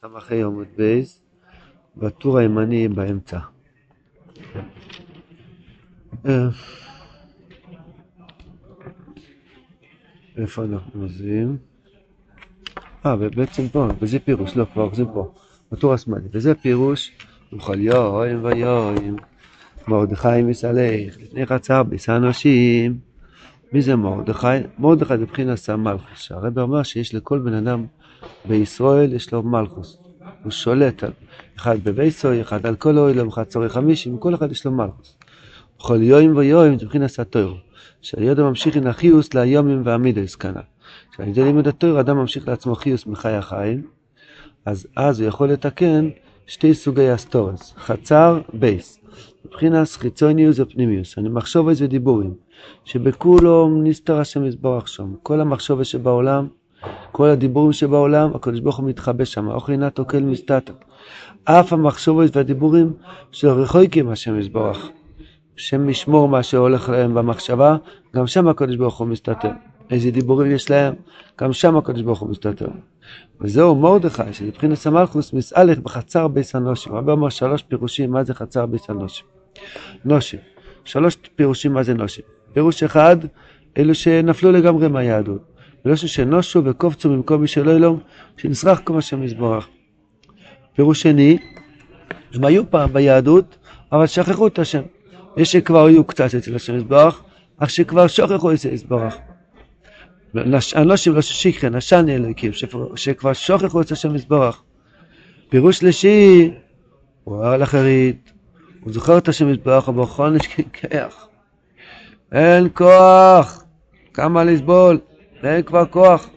ס"ה 0.00 0.34
עמוד 0.44 0.66
בייס, 0.76 1.22
בטור 1.96 2.38
הימני 2.38 2.88
באמצע. 2.88 3.38
אה, 6.26 6.48
איפה 10.36 10.64
אנחנו 10.64 11.02
עוזבים? 11.02 11.56
אה, 13.06 13.16
בעצם 13.16 13.68
פה, 13.68 13.88
וזה 14.00 14.18
פירוש, 14.18 14.56
לא, 14.56 14.66
כבר 14.72 14.82
אוחזים 14.82 15.06
פה, 15.14 15.32
בטור 15.72 15.94
השמאלי, 15.94 16.28
וזה 16.32 16.54
פירוש, 16.54 17.12
וכל 17.52 17.80
יום 17.80 18.44
ויום, 18.44 19.16
מרדכי 19.88 20.42
מסלך, 20.42 21.16
לפני 21.18 21.46
חצר 21.46 21.82
ביס 21.82 22.08
אנשים. 22.08 23.15
מי 23.72 23.82
זה 23.82 23.96
מרדכי? 23.96 24.46
מרדכי 24.78 25.16
זה 25.16 25.22
מבחינת 25.22 25.58
סמלכוס, 25.58 26.18
שהרב 26.18 26.58
אומר 26.58 26.82
שיש 26.82 27.14
לכל 27.14 27.38
בן 27.38 27.54
אדם 27.54 27.86
בישראל 28.44 29.12
יש 29.12 29.32
לו 29.32 29.42
מלכוס, 29.42 29.98
הוא 30.42 30.52
שולט 30.52 31.04
על 31.04 31.10
אחד 31.56 31.84
בבייסוי, 31.84 32.42
אחד 32.42 32.66
על 32.66 32.76
כל 32.76 32.98
אוהלם, 32.98 33.28
אחד 33.28 33.44
צורך 33.44 33.72
חמישים, 33.72 34.18
כל 34.18 34.34
אחד 34.34 34.52
יש 34.52 34.66
לו 34.66 34.72
מלכוס. 34.72 35.16
בכל 35.78 36.02
יום 36.02 36.36
ויום 36.36 36.78
זה 36.78 36.84
מבחינת 36.84 37.18
התוירו, 37.18 37.56
שהיודע 38.02 38.42
ממשיך 38.42 38.76
עם 38.76 38.86
החיוס 38.86 39.34
ליומים 39.34 39.82
והמידוס 39.84 40.34
כנ"ל. 40.36 40.60
כשעל 41.12 41.28
ידי 41.28 41.44
לימוד 41.44 41.68
התוירו 41.68 42.00
אדם 42.00 42.16
ממשיך 42.16 42.48
לעצמו 42.48 42.74
חיוס 42.74 43.06
מחי 43.06 43.32
החיים, 43.32 43.82
אז 44.96 45.20
הוא 45.20 45.28
יכול 45.28 45.48
לתקן 45.48 46.08
שתי 46.46 46.74
סוגי 46.74 47.14
אסטורס, 47.14 47.74
חצר, 47.78 48.40
בייס. 48.54 49.00
מבחינת 49.44 49.88
חיצוניוס 49.88 50.58
ופנימיוס, 50.58 51.18
אני 51.18 51.28
מחשובס 51.28 51.80
ודיבורים, 51.80 52.34
שבכולו 52.84 53.68
נסתר 53.82 54.20
השם 54.20 54.44
יזברך 54.44 54.88
שם. 54.88 55.14
כל 55.22 55.40
המחשובס 55.40 55.86
שבעולם, 55.86 56.48
כל 57.12 57.28
הדיבורים 57.28 57.72
שבעולם, 57.72 58.30
הקדוש 58.34 58.60
ברוך 58.60 58.76
הוא 58.76 58.88
מתחבא 58.88 59.24
שם, 59.24 59.48
אוכל 59.98 60.18
מסתתר. 60.20 60.72
אף 61.44 61.72
המחשובס 61.72 62.30
והדיבורים 62.32 62.92
של 63.32 63.48
רחוקים 63.48 64.08
השם 64.08 64.38
יזברך. 64.38 64.88
שם 65.56 65.88
משמור 65.88 66.28
מה 66.28 66.42
שהולך 66.42 66.88
להם 66.88 67.14
במחשבה, 67.14 67.76
גם 68.14 68.26
שם 68.26 68.48
הקדוש 68.48 68.76
ברוך 68.76 68.98
הוא 68.98 69.08
מסתתר. 69.08 69.50
איזה 69.90 70.10
דיבורים 70.10 70.50
יש 70.50 70.70
להם, 70.70 70.94
גם 71.40 71.52
שם 71.52 71.76
הקדוש 71.76 72.02
ברוך 72.02 72.18
הוא 72.20 72.30
מסתתר. 72.30 72.68
וזהו 73.40 73.74
מרדכי, 73.74 74.32
שלבחינת 74.32 74.86
המלכוס 74.86 75.32
מסעלך 75.32 75.78
בחצר 75.78 76.28
ביס 76.28 76.54
הנושים. 76.54 76.94
הרבה 76.94 77.12
אומר 77.12 77.28
שלוש 77.28 77.62
פירושים 77.62 78.10
מה 78.10 78.24
זה 78.24 78.34
חצר 78.34 78.66
ביס 78.66 78.90
הנושים. 78.90 79.26
נושים, 80.04 80.40
שלוש 80.84 81.16
פירושים 81.36 81.72
מה 81.72 81.82
זה 81.82 81.94
נושים. 81.94 82.35
פירוש 82.56 82.82
אחד, 82.82 83.16
אלו 83.78 83.94
שנפלו 83.94 84.52
לגמרי 84.52 84.88
מהיהדות. 84.88 85.52
ולא 85.84 85.96
שנושו 85.96 86.64
וקופצו 86.64 87.10
במקום 87.10 87.40
מי 87.40 87.48
שלא 87.48 87.70
ילום, 87.70 88.00
שנשרח 88.36 88.80
כמו 88.84 88.98
השם 88.98 89.22
יזברך. 89.22 89.68
פירוש 90.76 91.02
שני, 91.02 91.38
הם 92.34 92.44
היו 92.44 92.70
פעם 92.70 92.92
ביהדות, 92.92 93.56
אבל 93.92 94.06
שכחו 94.06 94.46
את 94.46 94.58
השם. 94.58 94.82
יש 95.36 95.52
שכבר 95.52 95.86
היו 95.86 96.04
קצת 96.04 96.34
אצל 96.34 96.56
השם 96.56 96.76
יזברך, 96.76 97.22
אך 97.58 97.70
שכבר 97.70 98.06
שכחו 98.06 98.52
את 98.52 98.64
יזברך. 98.64 99.16
אנושים 100.76 101.14
לא 101.14 101.20
ששיקחן, 101.20 101.76
נשן 101.76 102.08
אלוקים, 102.08 102.52
שכבר 102.96 103.32
שוכחו 103.32 103.80
את 103.80 103.92
השם 103.92 104.14
יזברך. 104.14 104.62
פירוש 105.48 105.78
שלישי, 105.78 106.50
הוא 107.24 107.36
ראה 107.36 107.56
לחרית, 107.56 108.32
הוא 108.80 108.92
זוכר 108.92 109.18
את 109.18 109.28
השם 109.28 109.48
יזברך, 109.48 109.88
אבל 109.88 110.02
בכל 110.02 110.30
נשכח. 110.30 111.25
אין 112.32 112.68
כוח, 112.74 113.64
כמה 114.14 114.44
לסבול, 114.44 114.98
אין 115.42 115.62
כבר 115.62 115.84
כוח. 115.86 116.28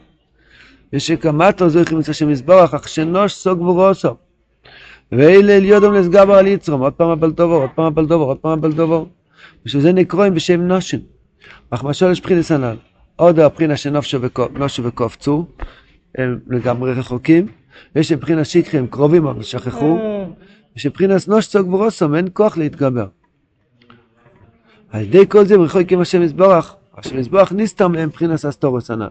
ושקמתו 0.92 1.68
זוכרים 1.68 2.00
את 2.00 2.08
השם 2.08 2.30
יזברך, 2.30 2.74
אך 2.74 2.88
שנוש 2.88 3.34
סוג 3.34 3.60
ורוסו. 3.60 4.16
ואלה 5.12 5.56
אליודם 5.56 5.92
לסגבר 5.92 6.34
על 6.34 6.46
יצרום, 6.46 6.80
עוד 6.80 6.92
פעם 6.92 7.08
הבלדובור, 7.08 7.60
עוד 7.60 7.70
פעם 7.74 7.84
הבלדובור, 7.84 8.28
עוד 8.28 8.38
פעם 8.38 8.52
הבלדובור. 8.52 9.08
בשביל 9.64 9.82
זה 9.82 9.92
נקרואים 9.92 10.34
בשם 10.34 10.60
נושן. 10.60 10.98
אך 11.70 11.84
משול 11.84 12.12
יש 12.12 12.20
בחינס 12.20 12.52
הנ"ל. 12.52 12.76
עוד 13.16 13.40
הבחינה 13.40 13.76
שנושו 13.76 14.18
וקופצו, 14.82 15.46
הם 16.14 16.38
לגמרי 16.48 16.92
רחוקים. 16.92 17.46
יש 17.96 18.12
מבחינה 18.12 18.44
שיקחי, 18.44 18.78
הם 18.78 18.86
קרובים 18.86 19.26
אבל 19.26 19.42
שכחו. 19.42 19.98
יש 20.76 20.86
מבחינה 20.86 21.14
נושצו 21.28 21.64
גבורוסום, 21.64 22.14
אין 22.14 22.28
כוח 22.32 22.58
להתגבר. 22.58 23.06
על 24.90 25.00
ידי 25.00 25.28
כל 25.28 25.44
זה 25.44 25.56
רחוקים 25.56 26.00
השם 26.00 26.22
יזברך, 26.22 26.76
השם 26.94 27.18
יזברך 27.18 27.52
נסתר 27.52 27.88
מהם 27.88 28.08
מבחינת 28.08 28.44
אסתורס 28.44 28.90
הנ"ל. 28.90 29.08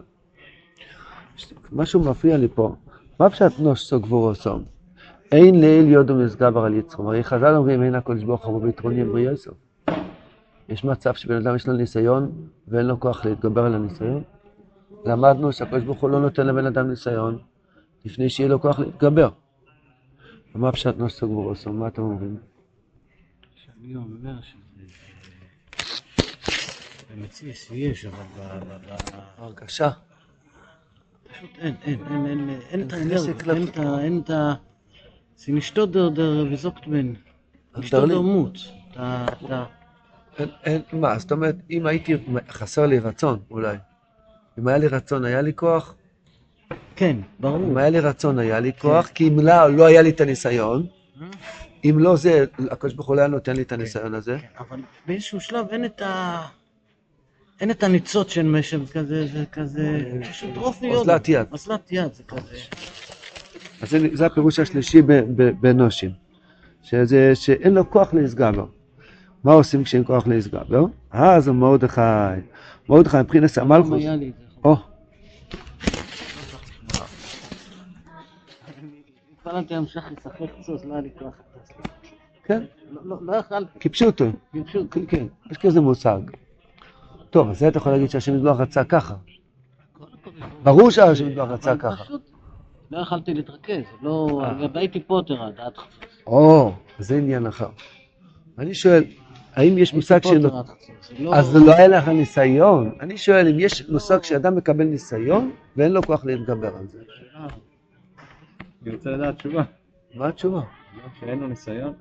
משהו 1.72 2.00
מפריע 2.00 2.38
לי 2.38 2.48
פה. 2.48 2.76
מה 3.20 3.30
פשט 3.30 3.60
נושצו 3.60 4.00
גבורוסום? 4.00 4.64
אין 5.32 5.62
לאל 5.62 5.86
יודום 5.88 6.22
נסגבר 6.22 6.60
על 6.60 6.74
יצרום. 6.74 7.08
הרי 7.08 7.24
חז"ל 7.24 7.56
אומרים 7.56 7.84
אין 7.84 7.96
הקודש 7.96 8.24
ברוך 8.24 8.46
הוא 8.46 8.62
ביתרונים 8.62 9.12
בריאה 9.12 9.36
סוף. 9.36 9.54
יש 10.70 10.84
מצב 10.84 11.14
שבן 11.14 11.36
אדם 11.36 11.56
יש 11.56 11.68
לו 11.68 11.74
ניסיון 11.74 12.32
ואין 12.68 12.86
לו 12.86 13.00
כוח 13.00 13.26
להתגבר 13.26 13.66
על 13.66 13.76
הניסיון? 13.76 14.24
למדנו 15.06 15.52
שהקדוש 15.52 15.84
ברוך 15.84 16.02
הוא 16.02 16.10
לא 16.10 16.22
נותן 16.22 16.48
לבן 16.48 16.66
אדם 16.66 16.90
ניסיון 16.90 17.38
לפני 18.06 18.30
שיהיה 18.30 18.50
לו 18.50 18.62
כוח 18.62 18.80
להתגבר. 18.80 19.30
מה 20.56 20.72
פשט 20.72 20.98
נושא 20.98 21.26
גבורוסו? 21.26 21.74
מה 21.74 21.88
אתם 21.88 22.02
אומרים? 22.02 22.38
שאני 23.56 23.96
אומר 23.96 24.42
שזה... 24.42 24.60
במציע 27.20 27.54
שיש, 27.54 28.06
אבל 28.06 28.50
הרגשה. 29.38 29.90
פשוט 31.32 31.50
אין, 31.60 31.76
אין, 31.84 32.00
אין, 32.10 32.26
אין, 32.26 32.60
אין 32.70 32.88
את 32.88 32.94
האנרגיה, 32.94 33.34
אין 33.54 33.68
את 33.68 33.78
ה... 33.78 34.00
אין 34.00 34.20
את 34.20 34.30
ה... 34.30 34.54
Der 35.46 36.46
gesagt 36.52 36.86
bin. 36.88 37.18
Nicht 37.76 37.94
der 37.94 38.08
Mut. 38.08 38.58
Da 38.94 39.26
da 39.50 39.68
אין, 40.40 40.50
אין, 40.64 40.82
מה, 40.94 41.20
זאת 41.20 41.32
אומרת, 41.32 41.56
אם 41.70 41.86
הייתי, 41.86 42.14
חסר 42.50 42.86
לי 42.86 43.00
רצון, 43.00 43.40
אולי. 43.52 43.78
אם 44.60 44.68
היה 44.68 44.78
לי 44.78 44.88
רצון, 44.88 45.26
היה 45.26 45.42
לי 45.42 45.54
כוח? 45.56 45.96
כן, 46.96 47.18
ברור. 47.40 47.64
אם 47.72 47.78
היה 47.78 47.90
לי 47.90 48.00
רצון, 48.00 48.40
היה 48.40 48.60
לי 48.60 48.72
כוח, 48.80 49.08
כי 49.08 49.28
אם 49.28 49.40
לא, 49.40 49.76
לא 49.76 49.86
היה 49.86 50.02
לי 50.02 50.10
את 50.10 50.22
הניסיון. 50.22 50.88
אם 51.86 51.96
לא 52.00 52.16
זה, 52.16 52.46
הקדוש 52.72 52.94
ברוך 52.94 53.08
הוא 53.08 53.16
לא 53.16 53.22
היה 53.22 53.28
נותן 53.28 53.56
לי 53.56 53.62
את 53.62 53.72
הניסיון 53.72 54.14
הזה. 54.14 54.38
כן, 54.42 54.48
אבל 54.60 54.80
באיזשהו 55.08 55.42
שלב 55.42 55.68
אין 55.70 55.86
את 55.86 56.02
ה... 56.02 56.42
אין 57.62 57.72
את 57.72 57.84
הניצוץ 57.84 58.30
של 58.32 58.48
משם 58.48 58.86
כזה, 58.86 59.28
זה 59.28 59.46
כזה, 59.52 60.12
פשוט 60.30 60.58
אופי. 60.58 60.96
אוזלת 60.96 61.30
יד. 61.30 61.48
אוזלת 61.52 61.92
יד, 61.92 62.14
זה 62.14 62.24
כזה. 62.24 62.56
אז 63.82 63.90
זה, 63.90 64.00
זה 64.14 64.26
הפירוש 64.26 64.60
השלישי 64.60 65.02
בנושים. 65.62 66.12
שזה, 66.84 67.36
שאין 67.36 67.74
לו 67.74 67.90
כוח 67.90 68.14
להסגבר. 68.14 68.66
מה 69.44 69.54
עושים 69.54 69.84
כשאין 69.84 70.04
כוח 70.06 70.28
להסגבר? 70.28 70.86
אז 71.12 71.48
הוא 71.48 71.56
מרדכי. 71.56 72.02
מרדכי 72.90 73.18
מבחינת 73.18 73.58
המלכוס. 73.58 74.04
או, 74.64 74.76
התפללתי 79.38 79.74
לשחק 79.74 80.26
לא 80.86 80.94
היה 80.94 81.02
לי 81.02 81.10
כוח. 81.20 81.34
כן, 82.44 82.64
לא- 82.92 83.02
לא 83.06 83.18
לא 83.22 83.36
יכלתי. 83.36 83.80
כיבשו 83.80 84.06
אותו. 84.06 84.26
פשוט, 84.66 84.88
כן, 84.92 85.02
כן, 85.08 85.26
יש 85.52 85.58
כזה 85.58 85.82
מושג. 85.82 86.20
טוב, 87.30 87.50
אז 87.50 87.60
זה 87.60 87.68
אתה 87.68 87.78
יכול 87.78 87.92
להגיד 87.92 88.10
שהשם 88.10 88.36
יתברך 88.36 88.60
רצה 88.60 88.84
ככה. 88.84 89.16
ברור 90.64 90.92
שהשם 90.92 91.28
יתברך 91.30 91.50
רצה 91.50 91.78
ככה. 91.78 92.04
לא 92.92 92.98
יכלתי 93.00 93.34
להתרכז. 93.34 93.84
לא, 94.02 94.42
הייתי 94.74 95.00
פוטר 95.00 95.44
עד 95.44 95.54
עד 95.60 95.78
חצי. 95.78 96.06
או, 96.28 96.72
זה 97.00 97.18
עניין 97.18 97.48
אחר. 97.48 97.70
אני 98.60 98.74
שואל, 98.74 99.04
האם 99.56 99.78
יש 99.78 99.94
מושג 99.94 100.20
הייתי 100.24 100.42
של... 100.42 100.50
לא- 101.20 101.36
אז 101.36 101.56
לא 101.56 101.74
היה 101.74 101.88
לך 101.88 102.08
ניסיון? 102.08 102.92
אני 103.00 103.18
שואל 103.18 103.48
אם 103.48 103.60
יש 103.60 103.90
מושג 103.90 104.24
שאדם 104.24 104.56
מקבל 104.56 104.84
ניסיון 104.84 105.52
ואין 105.78 105.92
לו 105.92 106.04
כוח 106.04 106.26
להתגבר 106.26 106.76
על 106.76 106.88
זה. 106.88 107.00
אני 108.84 108.96
רוצה 108.96 109.10
לדעת 109.10 109.36
תשובה. 109.36 109.64
מה 110.16 110.28
התשובה? 110.28 110.62
שאין 111.20 111.40
לו 111.40 111.48
ניסיון? 111.48 111.94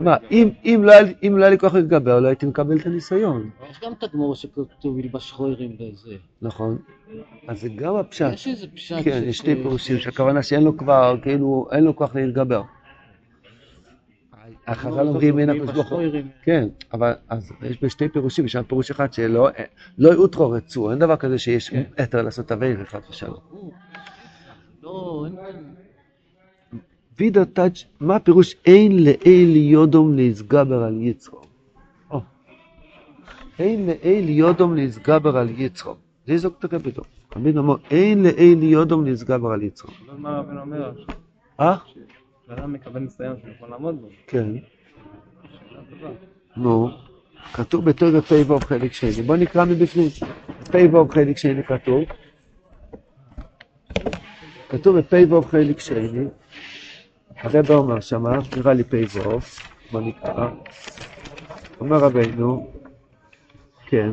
מה, 0.00 0.16
אם, 0.64 0.80
לא 0.84 0.92
היה, 0.92 1.02
לי- 1.02 1.14
אם 1.22 1.34
לא 1.38 1.42
היה 1.44 1.50
לי 1.50 1.58
כוח 1.58 1.74
להתגבר, 1.74 2.20
לא 2.20 2.28
הייתי 2.28 2.46
מקבל 2.46 2.76
את 2.78 2.86
הניסיון. 2.86 3.50
יש 3.70 3.80
גם 3.84 3.92
את 3.92 4.02
הגמור 4.02 4.34
שכתוב 4.34 4.98
ילבש 4.98 5.32
חוירים 5.32 5.76
וזה. 5.80 6.14
נכון. 6.42 6.78
אז 7.48 7.60
זה 7.60 7.68
גם 7.68 7.96
הפשט. 7.96 8.32
יש 8.32 8.46
איזה 8.48 8.66
פשט. 8.74 8.96
כן, 9.04 9.22
יש 9.26 9.38
שתי 9.38 9.54
פירושים, 9.54 9.98
שהכוונה 9.98 10.42
שאין 10.42 10.62
לו 10.64 10.76
כבר, 10.76 11.16
כאילו, 11.22 11.68
אין 11.72 11.84
לו 11.84 11.96
כוח 11.96 12.14
להתגבר. 12.14 12.62
החז"ל 14.66 15.06
אומרים 15.08 15.38
אין 15.38 15.50
הקדוש 15.50 15.70
ברוך 15.70 15.92
הוא. 15.92 16.02
כן, 16.42 16.68
אבל 16.92 17.12
אז 17.28 17.52
יש 17.62 17.82
בשתי 17.84 18.08
פירושים, 18.08 18.44
יש 18.44 18.52
שם 18.52 18.62
פירוש 18.62 18.90
אחד 18.90 19.12
שלא 19.12 19.48
לא 19.98 20.14
אוטרו 20.14 20.50
רצו, 20.50 20.90
אין 20.90 20.98
דבר 20.98 21.16
כזה 21.16 21.38
שיש 21.38 21.74
אתר 22.02 22.22
לעשות 22.22 22.52
אבייר 22.52 22.82
אחד 22.82 23.00
ושלום. 23.10 23.36
לא, 24.82 25.26
אין... 25.26 25.34
וידא 27.18 27.44
תאג' 27.44 27.72
מה 28.00 28.16
הפירוש 28.16 28.56
אין 28.66 29.04
לאל 29.04 29.56
יודום 29.56 30.16
להסגבר 30.16 30.82
על 30.82 31.02
יצרו? 31.02 31.40
או. 32.10 32.20
אין 33.58 33.86
לאל 33.86 34.24
יודום 34.28 34.76
להסגבר 34.76 35.36
על 35.36 35.48
יצרו. 35.56 35.94
זה 36.26 36.36
זוג 36.36 36.52
תקפיטו. 36.58 37.02
רבינו 37.36 37.60
אמר, 37.60 37.76
אין 37.90 38.22
לאלי 38.22 38.66
יודום 38.66 39.08
נשגב 39.08 39.46
על 39.46 39.62
יצרו. 39.62 39.90
לא 40.06 40.14
מה 40.18 40.38
רבנו 40.38 40.60
אומר, 40.60 40.92
אה? 41.60 41.76
שאדם 42.46 42.72
מקבל 42.72 43.00
ניסיון 43.00 43.36
שהוא 43.40 43.50
יכול 43.56 43.68
לעמוד 43.68 44.00
בו. 44.00 44.08
כן. 44.26 44.50
נו, 46.56 46.90
כתוב 47.52 47.84
בתור 47.84 48.20
פ' 48.20 48.50
ו' 48.50 48.60
חלק 48.60 48.92
שני. 48.92 49.22
בוא 49.22 49.36
נקרא 49.36 49.64
מבפנים. 49.64 50.08
פ' 50.70 50.94
ו' 50.94 51.08
חלק 51.12 51.38
שני 51.38 51.62
כתוב. 51.62 52.04
כתוב 54.68 54.98
בפ' 54.98 55.32
ו' 55.32 55.42
חלק 55.42 55.80
שני. 55.80 56.24
הרב 57.42 57.70
אומר 57.70 58.00
שמה, 58.00 58.38
נראה 58.56 58.72
לי 58.74 58.84
פ' 58.84 58.94
ו', 59.14 59.38
בוא 59.92 60.00
נקרא. 60.00 60.48
אומר 61.80 61.96
רבינו, 61.96 62.70
כן, 63.86 64.10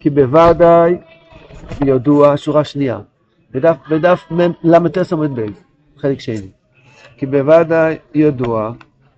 כי 0.00 0.10
בוודאי 0.10 0.96
ידוע, 1.84 2.36
שורה 2.36 2.64
שנייה, 2.64 3.00
בדף, 3.50 3.76
בדף 3.90 4.24
ל"ט 4.64 5.12
עמוד 5.12 5.40
ב', 5.40 5.46
חלק 5.96 6.20
שני. 6.20 6.48
כי 7.16 7.26
בוודאי 7.26 7.96
ידוע 8.14 8.72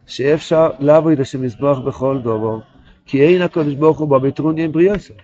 שאפשר 0.06 0.70
לעבוד 0.78 1.20
השם 1.20 1.42
מזבח 1.42 1.78
בכל 1.78 2.18
דובו, 2.22 2.60
כי 3.06 3.22
אין 3.22 3.42
הקדוש 3.42 3.74
ברוך 3.74 3.98
הוא 3.98 4.08
בו 4.08 4.20
בטרוני 4.20 4.64
עם 4.64 4.72
בריאסו. 4.72 5.14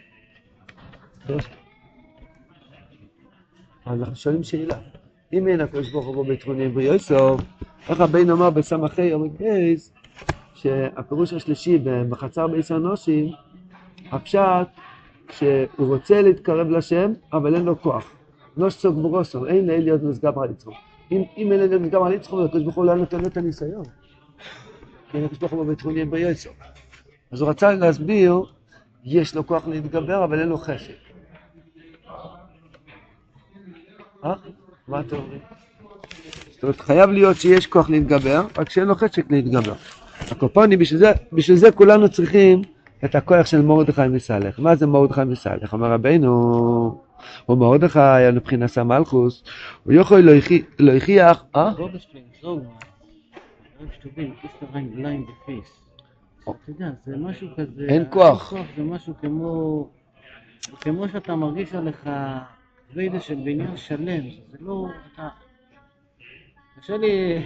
אז 3.86 4.00
אנחנו 4.00 4.16
שואלים 4.16 4.42
שאלה, 4.42 4.76
אם 5.32 5.48
אין 5.48 5.60
הקדוש 5.60 5.90
ברוך 5.90 6.06
הוא 6.06 6.26
עם 6.48 6.74
בריאסו, 6.74 7.36
איך 7.88 8.00
רבינו 8.00 8.34
אמר 8.34 8.50
בסמכי 8.50 9.02
יום 9.02 9.28
בייס, 9.38 9.92
שהפירוש 10.54 11.32
השלישי 11.32 11.78
בחצר 12.08 12.46
בייס 12.46 12.72
הנושים, 12.72 13.30
הפשט 14.12 14.66
שהוא 15.30 15.66
רוצה 15.78 16.22
להתקרב 16.22 16.70
לשם, 16.70 17.12
אבל 17.32 17.54
אין 17.54 17.64
לו 17.64 17.80
כוח. 17.80 18.12
נוש 18.56 18.74
סוג 18.74 19.02
ברוסו, 19.02 19.46
אין 19.46 19.66
לאל 19.66 19.82
להיות 19.82 20.02
משגב 20.02 20.38
על 20.38 20.50
יצחו. 20.50 20.70
אם 21.10 21.52
אין 21.52 21.60
להיות 21.60 21.82
משגב 21.82 22.02
על 22.02 22.12
יצחו, 22.12 22.44
הקדוש 22.44 22.62
ברוך 22.62 22.74
הוא 22.74 22.84
לא 22.84 22.94
נותן 22.94 23.26
את 23.26 23.36
הניסיון. 23.36 23.84
כי 25.10 25.24
הקדוש 25.24 25.38
ברוך 25.38 25.52
הוא 25.52 25.64
בבית 25.64 26.10
ביועצו. 26.10 26.50
אז 27.30 27.40
הוא 27.40 27.50
רצה 27.50 27.72
להסביר, 27.72 28.42
יש 29.04 29.34
לו 29.34 29.46
כוח 29.46 29.68
להתגבר, 29.68 30.24
אבל 30.24 30.40
אין 30.40 30.48
לו 30.48 30.58
חשק. 30.58 30.94
אה? 34.24 34.34
מה 34.88 35.00
אתה 35.00 35.16
אומר? 35.16 35.36
זאת 36.50 36.62
אומרת, 36.62 36.80
חייב 36.80 37.10
להיות 37.10 37.36
שיש 37.36 37.66
כוח 37.66 37.90
להתגבר, 37.90 38.46
רק 38.58 38.70
שאין 38.70 38.86
לו 38.86 38.94
חשק 38.94 39.30
להתגבר. 39.30 39.74
הקופוני, 40.30 40.76
בשביל 40.76 40.98
זה, 40.98 41.12
בשביל 41.32 41.56
זה 41.56 41.72
כולנו 41.72 42.08
צריכים 42.08 42.62
את 43.04 43.14
הכוח 43.14 43.46
של 43.46 43.62
מרדכי 43.62 44.08
מסלח. 44.10 44.58
מה 44.58 44.76
זה 44.76 44.86
מרדכי 44.86 45.24
מסלח? 45.24 45.72
אומר 45.72 45.92
רבינו, 45.92 46.30
הוא 47.46 47.58
מרדכי 47.58 47.98
היה 47.98 48.32
מבחינת 48.32 48.78
המלכוס, 48.78 49.44
הוא 49.84 49.92
יכול 49.92 50.20
לא 50.78 50.92
הכיח, 50.92 51.44
אה? 51.56 51.72
כזה... 57.56 57.86
אין 57.88 58.04
כוח. 58.10 58.54
זה 58.76 58.82
משהו 58.82 59.14
כמו... 59.20 59.88
כמו 60.80 61.08
שאתה 61.08 61.36
מרגיש 61.36 61.74
עליך 61.74 62.08
ויידה 62.94 63.20
של 63.20 63.34
בניין 63.34 63.76
שלם. 63.76 64.30
זה 64.50 64.58
לא... 64.60 64.88
אתה... 65.14 65.28
קשה 66.80 66.96
לי... 66.96 67.42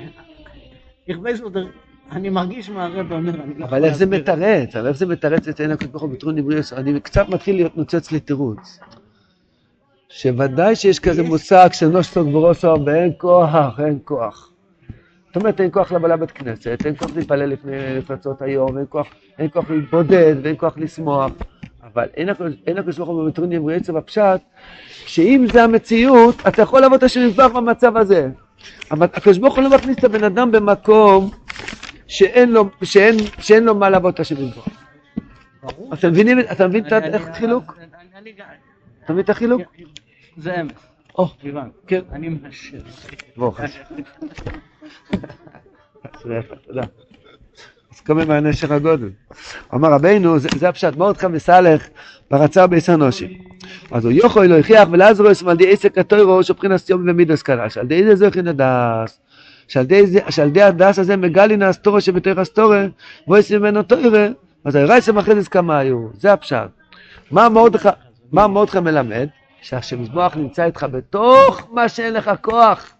יכבש 1.09 1.41
לו... 1.41 1.51
אני 2.13 2.31
מרגיש 2.31 2.71
מה 2.71 2.85
הרב 2.85 3.13
אומר, 3.13 3.33
לא 3.57 3.65
אבל 3.65 3.85
איך 3.85 3.97
זה. 3.97 4.07
מתרץ? 4.07 4.77
אבל 4.77 4.87
איך 4.87 4.97
זה 4.97 5.07
מתרץ 5.07 5.49
את 5.49 5.61
עין 5.61 5.71
הקדוש 5.71 5.91
ברוך 5.91 6.03
הוא 6.03 6.11
בטרון 6.11 6.39
עברי 6.39 6.61
אני 6.77 7.01
קצת 7.01 7.29
מתחיל 7.29 7.57
להיות 7.57 7.77
נוצץ 7.77 8.13
לי 8.13 8.21
תירוץ. 8.21 8.81
שוודאי 10.09 10.77
שיש 10.77 11.01
כזה 11.01 11.23
מושג 11.23 11.69
של 11.73 11.89
נושטוק 11.89 12.29
ברוסו 12.29 12.85
ואין 12.87 13.13
כוח, 13.19 13.81
אין 13.81 13.99
כוח. 14.05 14.53
זאת 15.27 15.37
אומרת, 15.37 15.61
אין 15.61 15.71
כוח 15.73 15.93
לבוא 15.93 16.09
לבית 16.09 16.31
כנסת, 16.31 16.79
אין 16.85 16.97
כוח 16.97 17.11
להתפלל 17.17 17.47
לפני 17.47 17.97
לפרצות 17.97 18.43
היום, 18.43 18.79
אין 19.39 19.49
כוח 19.53 19.71
להתבודד 19.71 20.35
ואין 20.43 20.55
כוח 20.59 20.79
לשמוח. 20.79 21.33
אבל 21.95 22.09
אין 22.67 22.79
הקדוש 22.79 22.97
ברוך 22.97 23.09
הוא 23.09 23.25
במטרוני 23.25 23.57
עברי 23.57 23.77
עצב 23.77 23.97
הפשט, 23.97 24.41
שאם 25.07 25.47
זה 25.53 25.65
המציאות, 25.65 26.37
אתה 26.49 26.63
יכול 26.63 26.81
לעבוד 26.81 26.97
את 26.97 27.03
השם 27.03 27.27
מזבח 27.27 27.47
במצב 27.55 27.97
הזה. 27.97 28.29
אבל 28.91 29.07
הקדוש 29.13 29.39
ברוך 29.39 29.55
הוא 29.57 29.65
לא 29.65 29.71
מכניס 29.71 29.99
את 29.99 30.05
הבן 30.05 30.25
אדם 30.25 30.53
במקום 30.53 31.31
שאין 32.07 32.53
לו, 32.53 32.65
שאין, 32.83 33.17
שאין 33.41 33.65
לו 33.65 33.75
מה 33.75 33.91
לעבוד 33.91 34.15
את 34.15 34.21
השם. 34.21 34.35
ברור. 35.63 35.95
אתה 35.95 36.11
מבין, 36.11 36.41
אתה 36.41 36.69
מבין 36.69 36.87
את 36.87 36.93
איך 36.93 37.29
החילוק? 37.29 37.79
אתה 39.05 39.13
מבין 39.13 39.25
את 39.25 39.31
החילוק? 39.31 39.63
זה 40.37 40.61
אמת. 40.61 40.73
או. 41.19 41.29
כן. 41.87 42.01
אני 42.13 42.29
מאשר. 42.29 42.79
ברוך 43.37 43.61
השם. 43.61 43.83
תודה. 46.67 46.83
קודם 48.07 48.29
מהנשר 48.29 48.75
הגודל. 48.75 49.09
אמר 49.75 49.93
רבינו, 49.93 50.39
זה 50.39 50.69
הפשט, 50.69 50.97
מרדכי 50.97 51.27
מסלח 51.27 51.83
ברצה 52.31 52.67
בעשר 52.67 52.97
נושים. 52.97 53.31
אז 53.91 54.05
הוא 54.05 54.13
יכול 54.17 54.47
לא 54.47 54.59
הכריח 54.59 54.89
ולעזרו 54.93 55.31
יסם 55.31 55.49
על 55.49 55.57
די 55.57 55.73
עסק 55.73 55.99
התוירו 55.99 56.43
שבחינס 56.43 56.91
יום 56.91 57.05
ומידס 57.09 57.43
קדש. 57.43 57.79
על 57.79 57.87
די 57.87 58.05
זה 58.05 58.17
זוכין 58.17 58.49
הדס. 58.49 59.21
שעל 59.69 59.85
די 59.85 60.07
זה- 60.07 60.21
שעל 60.29 60.51
די 60.51 60.63
הדס 60.63 60.99
הזה 60.99 61.17
מגלין 61.17 61.63
האסתורה 61.63 62.01
שבתוך 62.01 62.39
אסתורה, 62.39 62.87
ואיס 63.29 63.53
ממנו 63.53 63.83
תוירה, 63.83 64.27
אז 64.65 64.77
הרייסם 64.77 65.19
אחרי 65.19 65.41
זה 65.43 65.51
כמה 65.51 65.79
היו. 65.79 66.09
זה 66.13 66.33
הפשט. 66.33 66.59
מה 67.31 67.49
מרדכי 68.49 68.81
מלמד? 68.81 69.29
שהשמזבח 69.63 70.33
נמצא 70.37 70.65
איתך 70.65 70.87
בתוך 70.93 71.69
מה 71.73 71.89
שאין 71.89 72.15
לך 72.15 72.31
כוח. 72.41 72.91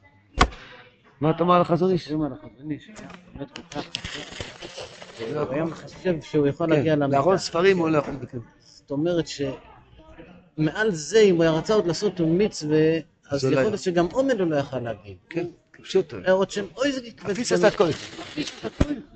מה 1.21 1.31
אתה 1.31 1.43
אומר 1.43 1.55
איש? 1.55 1.63
על 2.11 2.33
החזון 2.33 2.71
איש, 2.71 2.89
היה 2.89 3.09
באמת 3.35 3.59
כל 3.59 3.63
כך 3.71 3.85
חשוב. 3.99 5.37
הוא 5.39 5.55
היה 5.55 5.67
חושב 5.67 6.15
שהוא 6.23 6.47
יכול 6.47 6.69
להגיע 6.69 6.95
כן, 6.95 6.99
למיטה. 6.99 7.17
לארון 7.17 7.39
ספרים 7.39 7.79
הוא 7.79 7.91
לא 7.91 7.99
יכול 7.99 8.15
לקרוא. 8.23 8.43
זאת 8.59 8.91
אומרת 8.91 9.25
שמעל 9.29 10.91
זה, 10.91 11.21
אם 11.21 11.35
הוא 11.35 11.43
היה 11.43 11.53
רצה 11.53 11.75
עוד 11.75 11.87
לעשות 11.87 12.21
מצווה, 12.21 12.99
אז 13.31 13.45
לא 13.45 13.51
יכול. 13.51 13.63
להיות 13.63 13.81
שגם 13.81 14.07
עומד 14.13 14.41
הוא 14.41 14.51
לא 14.51 14.57
יכל 14.57 14.79
להגיד. 14.79 15.17
כן, 15.29 15.47
פשוט. 15.83 16.15
עוד 16.31 16.51
שם, 16.51 16.65
אוי 16.77 16.93
זה 16.93 17.01
כבד. 17.17 17.31
אפיס 17.31 17.53
עשה 17.53 17.71
כוי. 17.71 17.93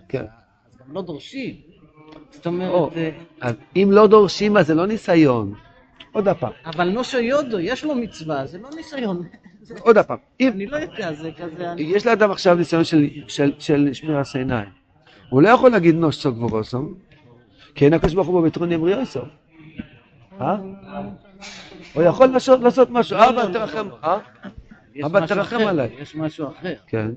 כן. 0.08 0.24
אז 0.72 0.78
גם 0.80 0.94
לא 0.94 1.02
דורשים. 1.02 1.54
זאת 2.30 2.46
או. 2.46 2.50
אומרת, 2.52 2.92
אה, 2.96 3.10
אז 3.40 3.54
אם 3.76 3.88
לא 3.92 4.06
דורשים 4.06 4.56
אז 4.56 4.66
זה 4.66 4.74
לא 4.74 4.86
ניסיון. 4.86 5.54
עוד 6.12 6.28
הפעם, 6.28 6.52
אבל 6.66 6.88
נושו 6.88 7.18
יודו, 7.18 7.60
יש 7.60 7.84
לו 7.84 7.94
מצווה, 7.94 8.46
זה 8.46 8.58
לא 8.58 8.70
ניסיון. 8.76 9.28
זה- 9.64 9.74
עוד 9.80 9.98
הפעם. 9.98 10.18
אם 10.40 10.52
אני 10.52 10.66
לא 10.66 10.76
יודע, 10.76 11.12
זה 11.12 11.30
כזה... 11.38 11.74
יש 11.78 12.06
לאדם 12.06 12.30
עכשיו 12.30 12.54
ניסיון 12.54 12.84
של- 12.84 13.08
של- 13.28 13.52
של 13.58 13.88
שמירת 13.92 14.26
עיניים, 14.34 14.68
הוא 15.30 15.42
לא 15.42 15.48
יכול 15.48 15.70
להגיד 15.70 15.94
נוש 15.94 16.16
סוג 16.16 16.42
ורוסו, 16.42 16.88
כי 17.74 17.84
אין 17.84 17.92
הקדוש 17.94 18.14
ברוך 18.14 18.26
הוא 18.28 18.40
בביטרון 18.40 18.72
אמריוסו. 18.72 19.20
אה? 20.40 20.56
הוא 21.94 22.02
יכול 22.02 22.26
לעשות- 22.26 22.90
משהו, 22.90 23.16
אבא 23.18 23.52
תרחם, 23.52 23.88
אה? 24.04 24.18
אבא, 25.06 25.26
תרחם 25.26 25.58
עליי. 25.66 25.90
יש 25.98 26.16
משהו 26.16 26.46
אחר. 26.48 26.74
כן. 26.86 27.10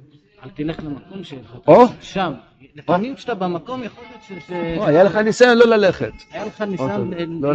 אל 0.43 0.49
תלך 0.49 0.79
למקום 0.83 1.23
שלך. 1.23 1.57
או. 1.67 1.85
שם. 2.01 2.33
לפעמים 2.75 3.15
כשאתה 3.15 3.35
במקום, 3.35 3.83
יכול 3.83 4.03
להיות 4.09 4.41
ש... 4.47 4.51
היה 4.87 5.03
לך 5.03 5.15
ניסיון 5.15 5.57
לא 5.57 5.65
ללכת. 5.65 6.11
היה 6.31 6.45
לך 6.45 6.61
ניסיון 6.61 7.13
אוקיי. 7.13 7.25
לא 7.27 7.53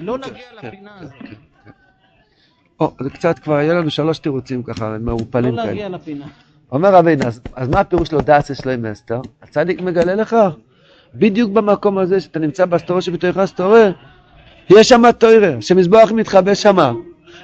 לא 0.00 0.16
כן, 0.24 0.30
להגיע 0.32 0.44
כן, 0.60 0.66
לפינה 0.68 0.90
הזאת. 1.00 1.14
או, 2.82 2.92
זה 3.00 3.10
קצת 3.10 3.38
כבר, 3.38 3.54
היה 3.54 3.74
לנו 3.74 3.90
שלוש 3.90 4.18
תירוצים 4.18 4.62
ככה, 4.62 4.90
לא 4.90 4.98
מעורפלים 4.98 5.56
כאלה. 5.56 5.66
להגיע 5.66 5.88
לפינה. 5.88 6.26
אומר 6.72 6.94
רבינו, 6.94 7.24
אז, 7.24 7.40
אז 7.54 7.68
מה 7.68 7.80
הפירוש 7.80 8.12
לא 8.12 8.20
דאס 8.20 8.50
יש 8.50 8.66
לו 8.66 8.72
עם 8.72 8.86
אסתר? 8.86 9.20
הצדיק 9.42 9.80
מגלה 9.80 10.14
לך, 10.14 10.36
בדיוק 11.14 11.50
במקום 11.50 11.98
הזה 11.98 12.20
שאתה 12.20 12.38
נמצא 12.38 12.64
באסתורו 12.64 13.02
שבתוכך 13.02 13.38
אסתורה, 13.38 13.90
יש 14.70 14.88
שם 14.88 15.02
תוירה, 15.18 15.62
שמזבח 15.62 16.12
מתחבא 16.14 16.54
שמה. 16.54 16.92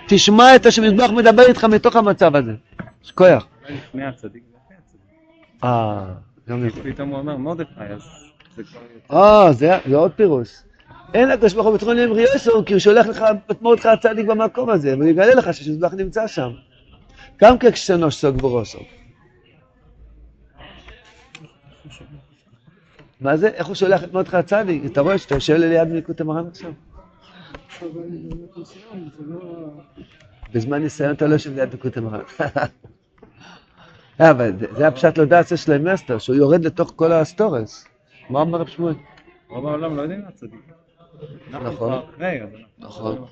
תשמע 0.09 0.57
את 0.57 0.67
השמזבח 0.67 1.11
מדבר 1.11 1.43
איתך 1.43 1.65
מתוך 1.65 1.97
המצב 1.97 2.37
הזה. 2.37 2.55
יש 3.05 3.11
כוח. 3.11 3.47
לפני 3.69 4.05
הצדיק. 4.05 4.43
אה, 5.65 6.05
גם. 6.49 6.69
פתאום 6.83 7.09
הוא 7.09 7.19
אומר 7.19 7.37
מרדכי, 7.37 7.81
אז 7.81 8.03
זה 8.57 8.63
כבר. 8.63 9.19
אה, 9.19 9.53
זה 9.53 9.97
עוד 9.97 10.13
פירוש. 10.13 10.49
אין 11.15 11.29
לקדוש 11.29 11.55
ברוך 11.55 11.67
הוא 11.67 11.75
בתרון 11.75 11.99
אמרי 11.99 12.23
יוסו, 12.23 12.65
כי 12.65 12.73
הוא 12.73 12.81
שולח 12.81 13.07
לך 13.07 13.25
את 13.51 13.63
מרדכי 13.63 13.89
הצדיק 13.89 14.27
במקום 14.27 14.71
הזה, 14.71 14.95
והוא 14.97 15.09
יגלה 15.09 15.35
לך 15.35 15.55
שהשמזבח 15.55 15.95
נמצא 15.95 16.27
שם. 16.27 16.51
גם 17.41 17.59
ככשנו 17.59 18.11
סוג 18.11 18.45
ורוסו. 18.45 18.79
מה 23.21 23.37
זה? 23.37 23.49
איך 23.49 23.67
הוא 23.67 23.75
שולח 23.75 24.05
את 24.05 24.13
מרדכי 24.13 24.37
הצדיק? 24.37 24.83
אתה 24.87 25.01
רואה 25.01 25.19
שאתה 25.19 25.35
יושב 25.35 25.55
ליד 25.55 25.89
מלכות 25.89 26.21
המרן 26.21 26.47
עכשיו? 26.47 26.73
בזמן 30.55 30.83
ניסיון 30.83 31.11
אתה 31.13 31.27
לא 31.27 31.33
יושב 31.33 31.55
ליד 31.55 31.69
מלכות 31.75 31.97
המרן. 31.97 32.21
אה, 34.21 34.31
אבל 34.31 34.53
זה- 34.77 34.89
הפשט 34.89 35.19
לא 35.19 35.25
דאצה 35.25 35.57
של 35.57 35.73
המאסטר, 35.73 36.19
שהוא 36.19 36.37
יורד 36.37 36.65
לתוך 36.65 36.93
כל 36.97 37.13
האסטורס. 37.13 37.87
מה 38.31 38.41
אומר 38.41 38.59
רב 38.61 38.67
שמואל? 38.67 38.95
רוב 39.49 39.67
העולם 39.67 39.97
לא 39.97 40.03
יודעים 40.03 40.21
מה 40.23 40.29
הצדיק. 40.29 40.61
נכון. 41.51 41.93
אנחנו... 41.93 42.01
נכון. 42.79 43.25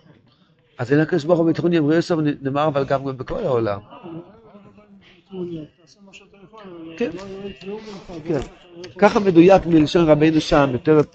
אז 0.78 0.92
אין 0.92 1.00
הקדוש 1.00 1.24
ברוך 1.24 1.38
הוא 1.38 1.48
בתכון 1.48 1.72
ימרי 1.72 1.96
יוסף 1.96 2.14
נאמר 2.42 2.66
אבל 2.66 2.84
גם 2.84 3.04
בכל 3.16 3.44
העולם. 3.44 3.80
כן, 6.96 7.10
כן. 8.28 8.40
ככה 8.98 9.20
מדויק 9.20 9.66
מלשון 9.66 10.08
רבינו 10.08 10.40
שם, 10.40 10.70
בפרק 10.74 11.06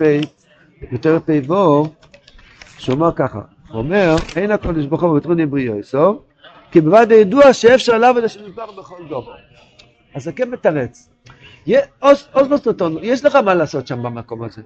פ', 1.26 1.30
וו, 1.48 1.88
שאומר 2.78 3.12
ככה, 3.16 3.42
הוא 3.70 3.78
אומר, 3.78 4.16
אין 4.36 4.52
הקדוש 4.52 4.86
ברוך 4.86 5.04
הוא 5.04 5.18
בתכון 5.18 5.40
ימרי 5.40 5.62
יוסף, 5.62 6.12
כי 6.72 6.82
בוודאי 6.82 7.18
ידוע 7.18 7.54
שאפשר 7.54 7.98
לעבוד 7.98 8.24
השם 8.24 8.48
יתברך 8.48 8.78
בכל 8.78 9.04
דובר. 9.10 9.36
אז 10.14 10.24
זה 10.24 10.32
כן 10.32 10.50
מתרץ. 10.50 11.10
בסרטון, 12.52 12.98
יש 13.02 13.26
לך 13.26 13.36
מה 13.36 13.54
לעשות 13.54 13.88
שם 13.88 14.04
במקום 14.04 14.44
הזה. 14.44 14.62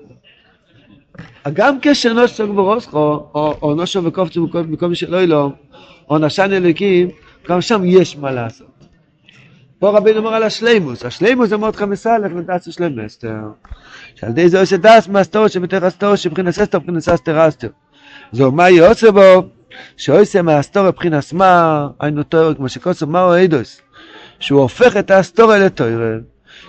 גם 1.54 1.78
קשר 1.82 2.14
נושא 2.14 2.46
ברוסכו, 2.46 3.30
או 3.34 3.74
נושא 3.78 4.00
וקופצו 4.04 4.48
מקום 4.68 4.96
שלא 4.96 5.18
יהיה 5.18 5.48
או 6.10 6.18
נשן 6.18 6.54
אלוקים, 6.54 7.10
גם 7.50 7.62
שם 7.62 7.82
יש 7.86 8.18
מה 8.18 8.32
לעשות. 8.32 8.68
פה 9.80 9.90
רבינו 9.90 10.18
אומר 10.18 10.34
על 10.34 10.44
השלימוס, 10.44 11.06
השלימוס 11.06 11.50
זה 11.50 11.58
מאוד 11.58 11.76
חמסלך 11.76 12.32
לדעת 12.36 12.64
שלם 12.72 13.00
אסתר. 13.00 13.36
שעל 14.16 14.30
ידי 14.30 14.50
זה 14.50 14.60
עושה 14.60 14.78
דס 14.78 15.08
מאסתור 15.08 15.48
שבתך 15.48 15.84
אסתור 15.84 16.16
שבחינס 16.16 16.60
אסתר 16.60 16.78
ובחינס 16.78 17.10
אסתר 17.10 17.48
אסתר. 17.48 17.70
זהו 18.32 18.52
מה 18.52 18.70
יעושה 18.70 19.12
בו, 19.12 19.44
שעושה 19.98 20.42
מאסתור 20.42 20.88
מבחינס 20.88 21.34
מה, 21.34 21.88
היינו 22.00 22.24
תואר 22.24 22.54
כמו 22.54 22.70
שקוסם 22.70 23.10
מהו 23.10 23.32
עדוס, 23.34 23.82
שהוא 24.40 24.62
הופך 24.62 24.98
את 24.98 25.12
האסתור 25.12 25.56
אל 25.56 25.62
התואר, 25.62 26.20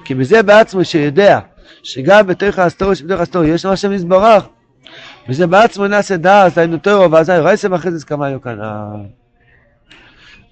כי 0.05 0.15
מזה 0.15 0.43
בעצמו 0.43 0.85
שיודע 0.85 1.39
שגם 1.87 2.27
בתוך 2.27 2.59
האסתור 2.59 2.95
שבתוך 2.95 3.21
האסתור 3.21 3.45
יש 3.45 3.65
לו 3.65 3.73
השם 3.73 3.93
יזברך, 3.93 4.45
וזה 5.29 5.47
בעצמו 5.47 5.87
נעשה 5.87 6.17
דס, 6.17 6.59
היינו 6.59 6.79
תואר, 6.79 7.07
ואז 7.11 7.29
היו 7.29 7.45
רייסם 7.45 7.75
אחרי 7.75 7.91
זה 7.91 8.07
כמה 8.07 8.27
היו 8.27 8.41
כאן. 8.41 8.59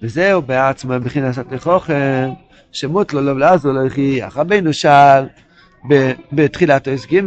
וזהו 0.01 0.41
בעצמו 0.41 0.93
מבחינת 0.93 1.37
התכוכן, 1.37 2.29
שמות 2.71 3.13
לו 3.13 3.21
לא 3.21 3.39
לעזור 3.39 3.71
לא 3.71 3.85
הכריח. 3.85 4.37
רבינו 4.37 4.73
שאל 4.73 5.25
בתחילת 6.31 6.87
אס 6.87 7.05
ג' 7.05 7.19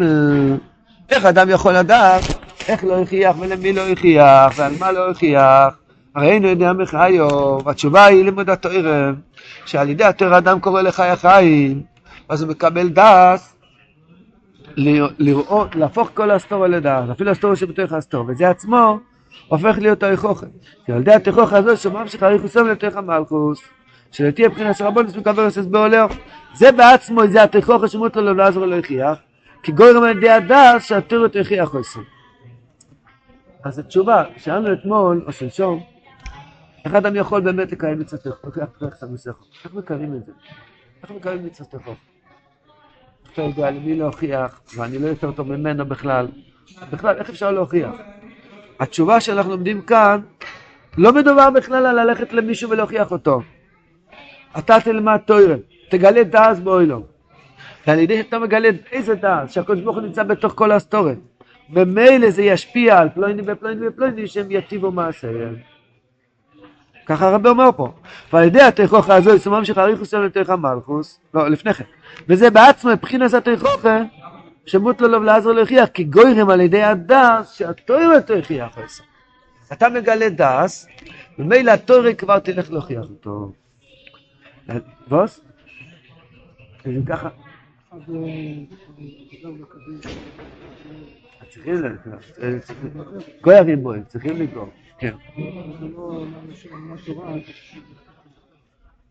איך 1.10 1.24
אדם 1.24 1.50
יכול 1.50 1.72
לדעת 1.72 2.22
איך 2.68 2.84
לא 2.84 3.02
הכריח 3.02 3.36
ולמי 3.38 3.72
לא 3.72 3.88
הכריח 3.88 4.52
ועל 4.56 4.72
מה 4.78 4.92
לא 4.92 5.10
הכריח? 5.10 5.74
הרי 6.14 6.30
אינו 6.30 6.48
יודע 6.48 6.72
מחיו, 6.72 7.58
והתשובה 7.64 8.04
היא 8.04 8.24
לימוד 8.24 8.50
התואר, 8.50 9.12
שעל 9.66 9.88
ידי 9.88 10.04
התואר 10.04 10.38
אדם 10.38 10.60
קורא 10.60 10.82
לחי 10.82 11.08
החיים, 11.08 11.82
אז 12.28 12.42
הוא 12.42 12.50
מקבל 12.50 12.88
דס 12.88 13.57
לראות, 15.18 15.76
להפוך 15.76 16.10
כל 16.14 16.30
הסטוריה 16.30 16.68
לדס, 16.68 17.10
אפילו 17.12 17.30
הסטוריה 17.30 17.56
שבתוך 17.56 17.92
הסטוריה, 17.92 18.34
וזה 18.34 18.50
עצמו 18.50 18.98
הופך 19.48 19.78
להיות 19.78 20.00
תויכוכן. 20.00 20.46
כי 20.86 20.92
על 20.92 21.00
ידי 21.00 21.12
התיכוך 21.12 21.52
הזו 21.52 21.76
שממשיך 21.76 22.22
הריחוסם 22.22 22.66
לתוך 22.66 22.96
המלכוס, 22.96 23.60
שלתהיה 24.12 24.48
מבחינת 24.48 24.80
רבונוס 24.80 25.16
מקברס 25.16 25.58
הסבר 25.58 25.78
עולר. 25.78 26.06
זה 26.54 26.72
בעצמו, 26.72 27.26
זה 27.26 27.42
התיכוך 27.42 27.82
השמות 27.82 28.16
לו 28.16 28.22
לא 28.22 28.36
לעזור 28.36 28.66
לא 28.66 28.74
הכריח, 28.74 29.18
כי 29.62 29.72
גורם 29.72 30.02
על 30.02 30.16
ידי 30.16 30.30
הדס 30.30 30.84
שהתירות 30.84 31.36
הכריח 31.36 31.74
עושה. 31.74 32.00
אז 33.64 33.78
התשובה, 33.78 34.24
שאלנו 34.36 34.72
אתמול, 34.72 35.24
או 35.26 35.32
שלשום, 35.32 35.82
איך 36.84 36.94
אדם 36.94 37.16
יכול 37.16 37.40
באמת 37.40 37.72
לקיים 37.72 37.98
מצוות 37.98 38.22
תיכוך? 38.22 38.44
לוקח 38.44 38.64
פרק 38.78 38.94
את 38.98 39.02
המסכות. 39.02 39.46
איך 39.64 39.74
מקיימים 39.74 40.14
את 40.14 40.26
זה? 40.26 40.32
איך 41.02 41.10
מקיימים 41.10 41.46
מצוות 41.46 41.70
תיכוך? 41.70 41.96
יודע 43.42 43.70
למי 43.70 43.94
להוכיח, 43.94 44.60
ואני 44.76 44.98
לא 44.98 45.06
יותר 45.06 45.32
טוב 45.32 45.56
ממנו 45.56 45.86
בכלל. 45.86 46.26
בכלל, 46.92 47.16
איך 47.16 47.30
אפשר 47.30 47.50
להוכיח? 47.50 47.90
התשובה 48.80 49.20
שאנחנו 49.20 49.50
לומדים 49.50 49.80
כאן, 49.80 50.20
לא 50.98 51.12
מדובר 51.12 51.50
בכלל 51.50 51.86
על 51.86 52.04
ללכת 52.04 52.32
למישהו 52.32 52.70
ולהוכיח 52.70 53.10
אותו. 53.10 53.40
אתה 54.58 54.80
תלמד 54.80 55.16
תוירם, 55.16 55.58
תגלה 55.90 56.24
דעת 56.24 56.58
באוילום. 56.58 57.02
ועל 57.86 57.98
ידי 57.98 58.22
שאתה 58.22 58.38
מגלה 58.38 58.68
איזה 58.92 59.14
דעת, 59.14 59.50
שהקדוש 59.50 59.80
ברוך 59.80 59.96
הוא 59.96 60.04
נמצא 60.04 60.22
בתוך 60.22 60.52
כל 60.56 60.72
הסטורת. 60.72 61.18
ומילא 61.72 62.30
זה 62.30 62.42
ישפיע 62.42 62.98
על 62.98 63.08
פלויני 63.08 63.42
ופלויני 63.46 63.88
ופלויני 63.88 64.26
שהם 64.26 64.46
יטיבו 64.50 64.90
מעשיהם. 64.90 65.56
ככה 67.08 67.28
הרב 67.28 67.46
אומר 67.46 67.70
פה. 67.76 67.92
ועל 68.32 68.44
ידי 68.44 68.62
התכוחה 68.62 69.14
הזו 69.14 69.34
יסומם 69.34 69.64
שחריכוס 69.64 70.14
על 70.14 70.28
תכך 70.28 70.50
המלכוס, 70.50 71.20
לא, 71.34 71.48
לפני 71.48 71.74
כן. 71.74 71.84
וזה 72.28 72.50
בעצמו 72.50 72.90
מבחינת 72.90 73.34
התכוחה, 73.34 74.02
שמות 74.66 75.00
לו 75.00 75.22
לעזור 75.22 75.52
להוכיח, 75.52 75.88
כי 75.88 76.04
גוירם 76.04 76.50
על 76.50 76.60
ידי 76.60 76.82
הדס 76.82 77.52
שהתוירה 77.52 78.20
תוכיח 78.20 78.78
עושה. 78.78 79.02
אתה 79.72 79.88
מגלה 79.88 80.28
דס, 80.28 80.86
ומילא 81.38 81.70
התוירה 81.70 82.14
כבר 82.14 82.38
תלך 82.38 82.70
להוכיח 82.70 83.02
אותו. 83.02 83.52
בוס? 85.08 85.40
ככה... 87.06 87.28
צריכים 91.48 91.82
גוירים 93.40 93.82
בו, 93.82 93.92
הם 93.92 94.02
צריכים 94.08 94.36
לגרום, 94.36 94.70
כן. 94.98 95.14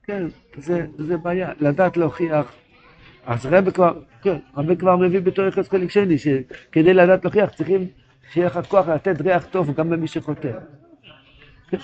כן, 0.04 0.28
זה, 0.58 0.86
זה 0.98 1.18
בעיה, 1.18 1.52
לדעת 1.60 1.98
להוכיח. 1.98 2.52
אז 3.26 3.46
רבי 3.46 3.72
כבר, 3.72 4.00
כן, 4.22 4.38
רבי 4.58 4.78
כבר 4.78 4.96
מביא 4.96 5.20
בתור 5.20 5.46
חלק 5.52 5.92
שני, 5.92 6.18
שכדי 6.18 6.94
לדעת 6.94 7.26
להוכיח 7.26 7.50
צריכים 7.50 7.88
שיהיה 8.32 8.48
לך 8.48 8.60
כוח 8.68 8.88
לתת 8.88 9.22
ריח 9.22 9.46
טוב 9.46 9.74
גם 9.74 9.90
במי 9.90 10.08
שחוטא. 10.08 10.52
כן. 11.70 11.78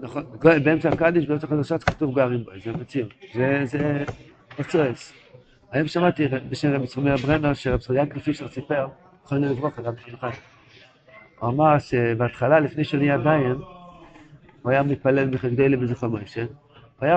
נכון, 0.00 0.24
באמצע 0.64 0.88
הקדיש, 0.88 1.26
באמצע 1.26 1.46
חדשה 1.46 1.78
כתוב 1.78 2.14
גרים 2.14 2.44
בו, 2.44 2.50
זה 2.64 2.72
מציאות. 2.72 3.14
זה, 3.64 4.04
אוצרס. 4.58 5.12
היום 5.70 5.88
שמעתי 5.88 6.28
בשם 6.48 6.72
רבי 6.72 6.86
צחומי 6.86 7.14
אברנר, 7.14 7.54
שרבי 7.54 8.00
ינקל 8.00 8.20
פישר 8.20 8.48
סיפר, 8.48 8.86
יכולנו 9.24 9.50
לברוך 9.50 9.78
עליו 9.78 9.92
בשמחה. 9.92 10.30
הוא 11.38 11.50
אמר 11.50 11.78
שבהתחלה, 11.78 12.60
לפני 12.60 12.84
שהוא 12.84 13.00
נהיה 13.00 13.18
דיין, 13.18 13.56
הוא 14.62 14.72
היה 14.72 14.82
מתפלל 14.82 15.30
בחגדי 15.30 15.68
לזכר 15.68 16.08
מוישה, 16.08 16.44
הוא 16.98 17.08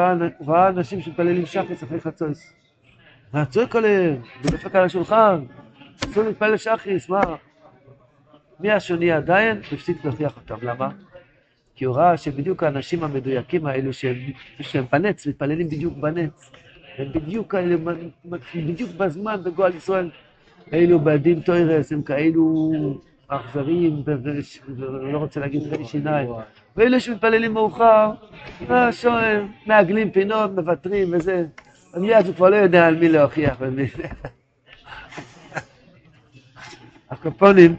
ראה 0.47 0.67
אנשים 0.67 1.01
שמתפללים 1.01 1.45
שחריס 1.45 1.83
אחרי 1.83 1.99
חצויס. 1.99 2.53
והצועק 3.33 3.75
עליהם, 3.75 4.15
ודופק 4.43 4.75
על 4.75 4.83
השולחן, 4.83 5.45
אסור 6.03 6.23
להתפלל 6.23 6.57
שחריס, 6.57 7.09
מה? 7.09 7.21
מהשוני 8.59 9.11
עדיין, 9.11 9.61
הפסיק 9.71 10.05
להוכיח 10.05 10.37
אותם. 10.37 10.67
למה? 10.67 10.89
כי 11.75 11.85
הוא 11.85 11.95
ראה 11.95 12.17
שבדיוק 12.17 12.63
האנשים 12.63 13.03
המדויקים 13.03 13.65
האלו 13.65 13.93
שהם, 13.93 14.15
שהם 14.61 14.85
בנץ, 14.91 15.27
מתפללים 15.27 15.67
בדיוק 15.67 15.97
בנץ. 15.97 16.51
הם 16.97 17.07
בדיוק 17.13 17.51
כאלה, 17.51 17.75
בדיוק 18.55 18.91
בזמן 18.91 19.43
בגועל 19.43 19.75
ישראל. 19.75 20.09
אלו 20.73 20.99
בדין 20.99 21.41
טוירס, 21.41 21.91
הם 21.91 22.01
כאלו 22.01 22.71
אכזריים, 23.35 24.03
ולא 24.77 25.17
רוצה 25.17 25.39
להגיד 25.39 25.61
חלי 25.73 25.85
שיניים. 25.85 26.29
ואלה 26.75 26.99
שמתפללים 26.99 27.53
מאוחר, 27.53 28.11
אה, 28.69 28.91
שואל, 28.91 29.43
מעגלים 29.65 30.11
פינות, 30.11 30.51
מוותרים 30.51 31.07
וזה. 31.11 31.45
מיד 31.97 32.25
הוא 32.25 32.35
כבר 32.35 32.49
לא 32.49 32.55
יודע 32.55 32.87
על 32.87 32.95
מי 32.95 33.09
להוכיח 33.09 33.57
ומי... 33.59 33.85
הקופונים, 37.11 37.75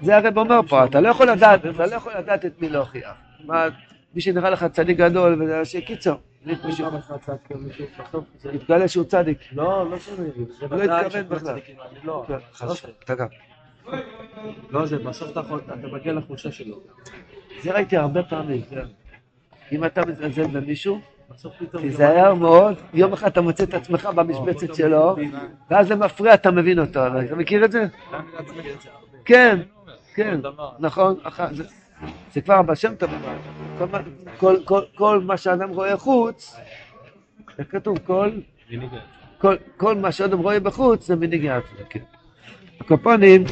זה 0.00 0.16
הרב 0.16 0.38
אומר 0.38 0.60
פה, 0.68 0.84
אתה 0.84 1.00
לא 1.00 1.08
יכול 1.08 1.30
לדעת, 1.30 1.66
אתה 1.66 1.86
לא 1.86 1.94
יכול 1.94 2.12
לדעת 2.18 2.44
את 2.44 2.62
מי 2.62 2.68
להוכיח. 2.68 3.14
מי 4.14 4.20
שנראה 4.20 4.50
לך 4.50 4.64
צדיק 4.72 4.98
גדול, 4.98 5.42
וזה 5.42 5.60
שקיצור, 7.72 8.22
יתגלה 8.52 8.88
שהוא 8.88 9.04
צדיק. 9.04 9.38
לא, 9.52 9.90
לא. 9.90 9.96
זה 9.98 10.66
לא 10.70 10.76
ודאי 10.76 11.06
התכוון 11.06 11.28
בכלל. 11.28 11.38
צדיקים, 11.38 11.76
אני 11.90 11.98
לא. 12.04 12.24
כן, 12.26 13.14
לא. 13.16 13.94
לא, 14.70 14.86
זה 14.86 14.98
בסוף 14.98 15.30
אתה 15.30 15.42
מגיע 15.92 16.12
לחולשה 16.12 16.52
שלו. 16.52 16.80
זה 17.62 17.72
ראיתי 17.72 17.96
הרבה 17.96 18.22
פעמים. 18.22 18.62
אם 19.72 19.84
אתה 19.84 20.06
מזלזל 20.06 20.46
במישהו. 20.46 21.00
תיזהר 21.80 22.34
מאוד, 22.34 22.74
יום 22.94 23.12
אחד 23.12 23.26
אתה 23.26 23.40
מוצא 23.40 23.64
את 23.64 23.74
עצמך 23.74 24.06
במשבצת 24.06 24.74
שלו, 24.74 25.16
ואז 25.70 25.88
זה 25.88 25.94
מפריע, 25.94 26.34
אתה 26.34 26.50
מבין 26.50 26.78
אותו. 26.78 27.06
אתה 27.06 27.36
מכיר 27.36 27.64
את 27.64 27.72
זה? 27.72 27.86
כן, 29.24 29.60
כן, 30.14 30.40
נכון. 30.78 31.16
זה- 32.32 32.40
כבר 32.40 32.62
בשם 32.62 32.94
טוב. 32.94 33.10
כל 33.78 33.84
מה- 33.92 33.98
כל- 34.38 34.56
כל- 34.64 34.82
כל 34.94 35.20
מה 35.20 35.36
שאדם 35.36 35.68
רואה 35.70 35.96
חוץ, 35.96 36.56
איך 37.58 37.66
כתוב? 37.70 37.98
כל... 38.06 38.30
כל, 39.38 39.56
כל 39.76 39.94
מה 39.94 40.12
שאדם 40.12 40.38
רואה 40.38 40.60
בחוץ 40.60 41.06
זה 41.06 41.16
מנהיגי 41.16 41.50
עצמו, 41.50 41.78
כן. 41.90 42.00
הקופונים, 42.80 43.44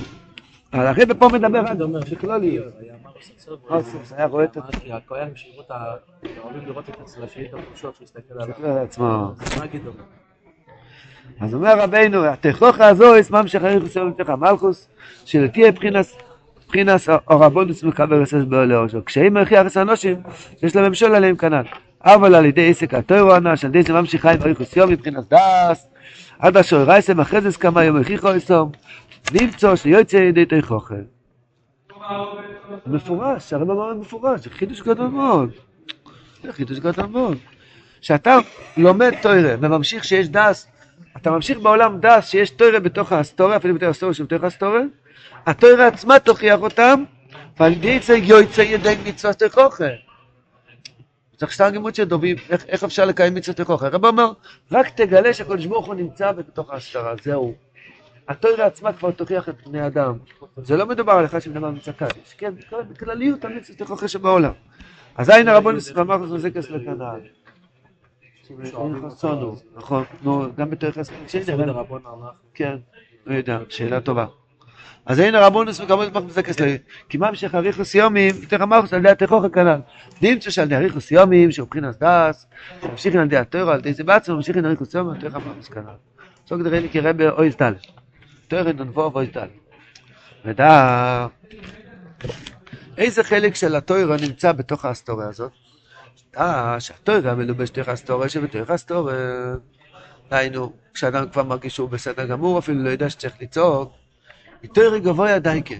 הרב 0.72 1.14
פה 1.18 1.28
מדבר 1.32 1.58
על 1.58 1.76
בכללי. 2.12 2.58
אוסוס 3.70 4.12
היה 4.12 4.26
רואה 4.26 4.44
את 4.44 4.56
כי 4.80 4.92
הכהנים 4.92 5.36
שיראו 5.36 5.60
את 5.60 5.70
ה... 5.70 5.94
אוהבים 6.44 6.66
לראות 6.66 6.88
את 6.88 7.00
הצלשית, 7.00 7.54
התחושות, 7.54 7.94
שהוא 7.94 8.04
יסתכל 8.04 8.34
עליו. 8.40 8.78
עצמו. 8.82 9.32
מה 9.58 9.64
יגיד 9.64 9.86
אומר? 9.86 10.02
אז 11.40 11.54
אומר 11.54 11.78
רבינו, 11.80 12.24
התכוחה 12.24 12.88
הזו 12.88 13.20
אסמם 13.20 13.46
שחריך 13.48 13.84
ישראל 13.84 14.04
מתך 14.06 14.28
המלכוס, 14.30 14.88
שלתהיה 15.24 15.72
בחינס, 15.72 16.16
בחינס 16.68 17.08
אורבונוס 17.30 17.82
מקבל 17.82 18.22
רסס 18.22 18.42
בעולה 18.48 18.88
שלו. 18.88 19.04
כשאים 19.04 19.36
הכריח 19.36 19.66
את 19.66 19.76
האנושים, 19.76 20.16
יש 20.62 20.76
להם 20.76 20.92
משול 20.92 21.14
עליהם 21.14 21.36
כנ"ל. 21.36 21.62
אבל 22.04 22.34
על 22.34 22.44
ידי 22.44 22.70
עסק 22.70 22.94
התוירו 22.94 23.32
הנש, 23.32 23.64
על 23.64 23.70
ידי 23.70 23.82
זה 23.82 23.92
ממשיכה 23.92 24.30
עם 24.32 24.42
אריכוס 24.42 24.76
יום 24.76 24.90
מבחינת 24.90 25.32
דס, 25.32 25.88
עד 26.38 26.56
אשר 26.56 26.82
רייסם 26.82 27.20
אחרי 27.20 27.40
זה 27.40 27.52
סכמה 27.52 27.84
יום 27.84 27.96
הכריחו 27.96 28.36
אסום, 28.36 28.72
נמצוא 29.32 29.76
שיוצא 29.76 30.16
ידי 30.16 30.44
תכוחה. 30.46 30.94
מפורש, 32.86 33.52
הרב 33.52 33.70
אמר 33.70 33.94
מפורש, 33.94 34.48
חידוש 34.48 34.80
גדול 34.80 35.08
מאוד. 35.08 35.50
זה 36.42 36.52
חידוש 36.52 36.78
גדול 36.78 37.06
מאוד. 37.06 37.36
כשאתה 38.00 38.38
לומד 38.76 39.12
תוירה 39.22 39.54
וממשיך 39.60 40.04
שיש 40.04 40.28
דס, 40.28 40.68
אתה 41.16 41.30
ממשיך 41.30 41.58
בעולם 41.58 42.00
דס 42.00 42.28
שיש 42.28 42.50
תוירה 42.50 42.80
בתוך 42.80 43.12
ההסטוריה, 43.12 43.56
אפילו 43.56 43.74
בתוך 43.74 43.86
ההסטוריה 43.86 44.14
שבתוך 44.14 44.44
ההסטוריה, 44.44 44.82
התוירה 45.46 45.86
עצמה 45.86 46.18
תוכיח 46.18 46.60
אותם, 46.60 47.04
ועל 47.60 47.72
ידי 47.72 48.00
זה 48.00 48.16
יוצא 48.16 48.60
ידי 48.60 48.96
מצוות 49.06 49.36
תכוחה. 49.36 49.88
צריך 51.36 51.52
סתם 51.52 51.68
לימוד 51.72 51.94
של 51.94 52.04
דובים, 52.04 52.36
איך, 52.50 52.66
איך 52.66 52.84
אפשר 52.84 53.04
לקיים 53.04 53.34
מצוות 53.34 53.56
תכוחה. 53.56 53.86
הרב 53.86 54.04
אומר, 54.04 54.32
רק 54.72 54.88
תגלה 54.88 55.34
שהקדוש 55.34 55.66
ברוך 55.66 55.86
הוא 55.86 55.94
נמצא 55.94 56.32
בתוך 56.32 56.70
ההסתרה, 56.70 57.14
זהו. 57.22 57.54
התוירה 58.28 58.66
עצמה 58.66 58.92
כבר 58.92 59.10
תוכיח 59.10 59.48
את 59.48 59.66
בני 59.66 59.86
אדם. 59.86 60.18
זה 60.56 60.76
לא 60.76 60.86
מדובר 60.86 61.12
על 61.12 61.24
אחד 61.24 61.38
אדם 61.56 61.64
נמצא 61.64 61.92
קדיש, 61.92 62.34
כן, 62.38 62.52
בכלליות 62.90 63.44
המצוות 63.44 63.78
תכוחה 63.78 64.08
שבעולם. 64.08 64.52
אז 65.16 65.30
אין 65.30 65.48
הרבונוס 65.48 65.92
ואמר 65.94 66.16
לך 66.16 66.36
זה 66.36 66.50
כס 66.50 66.70
לכנען. 66.70 67.20
חסונו, 69.06 69.56
נכון, 69.76 70.04
גם 70.56 70.70
בתוך 70.70 70.98
הספר, 70.98 71.14
כן, 72.54 72.76
לא 73.26 73.34
יודע, 73.34 73.58
שאלה 73.68 74.00
טובה. 74.00 74.26
אז 75.06 75.20
אין 75.20 75.34
הרבונוס 75.34 75.80
וכמובן 75.80 76.08
מח 76.14 76.22
מזקס 76.22 76.60
להם, 76.60 76.76
כי 77.08 77.18
מה 77.18 77.30
משך 77.30 77.54
אריכוס 77.54 77.94
יומים, 77.94 78.34
יותר 78.42 78.62
אמרנו 78.62 78.86
על 78.92 78.98
ידי 78.98 79.08
התכוך 79.08 79.44
הכנ"ל. 79.44 79.80
נמצא 80.22 80.50
שעל 80.50 80.66
ידי 80.66 80.76
אריכוס 80.76 81.10
יומים, 81.10 81.48
מבחינת 81.62 82.02
דס, 82.02 82.46
ממשיכים 82.82 83.20
על 83.20 83.26
ידי 83.26 83.36
התוירו, 83.36 83.70
על 83.70 83.78
ידי 83.78 83.92
זה 83.92 84.04
בעצמו, 84.04 84.36
ממשיכים 84.36 84.64
אריכוס 84.64 84.94
יומים, 84.94 85.14
יותר 85.14 85.36
אמרנו 85.36 85.62
כנ"ל. 85.62 85.96
סוג 86.46 86.62
דרני 86.62 86.88
כראה 86.88 87.12
באויז 87.12 87.54
טל. 87.54 87.74
תוירו 88.48 88.72
ננבו 88.72 89.10
ואויז 89.12 89.28
טל. 89.32 89.48
ודע, 90.44 91.26
איזה 92.98 93.24
חלק 93.24 93.54
של 93.54 93.76
התוירו 93.76 94.14
נמצא 94.16 94.52
בתוך 94.52 94.84
ההיסטוריה 94.84 95.28
הזאת? 95.28 95.52
אה, 96.38 96.80
שהתוירה 96.80 97.34
מלובש 97.34 97.70
תוך 97.70 97.88
הסטוריה 97.88 98.28
שבתוך 98.28 98.70
הסטוריה. 98.70 99.16
דהיינו, 100.30 100.72
כשאדם 100.94 101.28
כבר 101.28 101.42
מרגיש 101.42 101.74
שהוא 101.74 101.88
בסדר 101.88 102.26
גמור, 102.26 102.58
אפילו 102.58 102.82
לא 102.84 102.88
יודע 102.88 103.10
שצריך 103.10 103.34
לצעוק, 103.40 103.92
תוירה 104.66 104.98
גבוה 104.98 105.38
די 105.38 105.62
כן. 105.64 105.78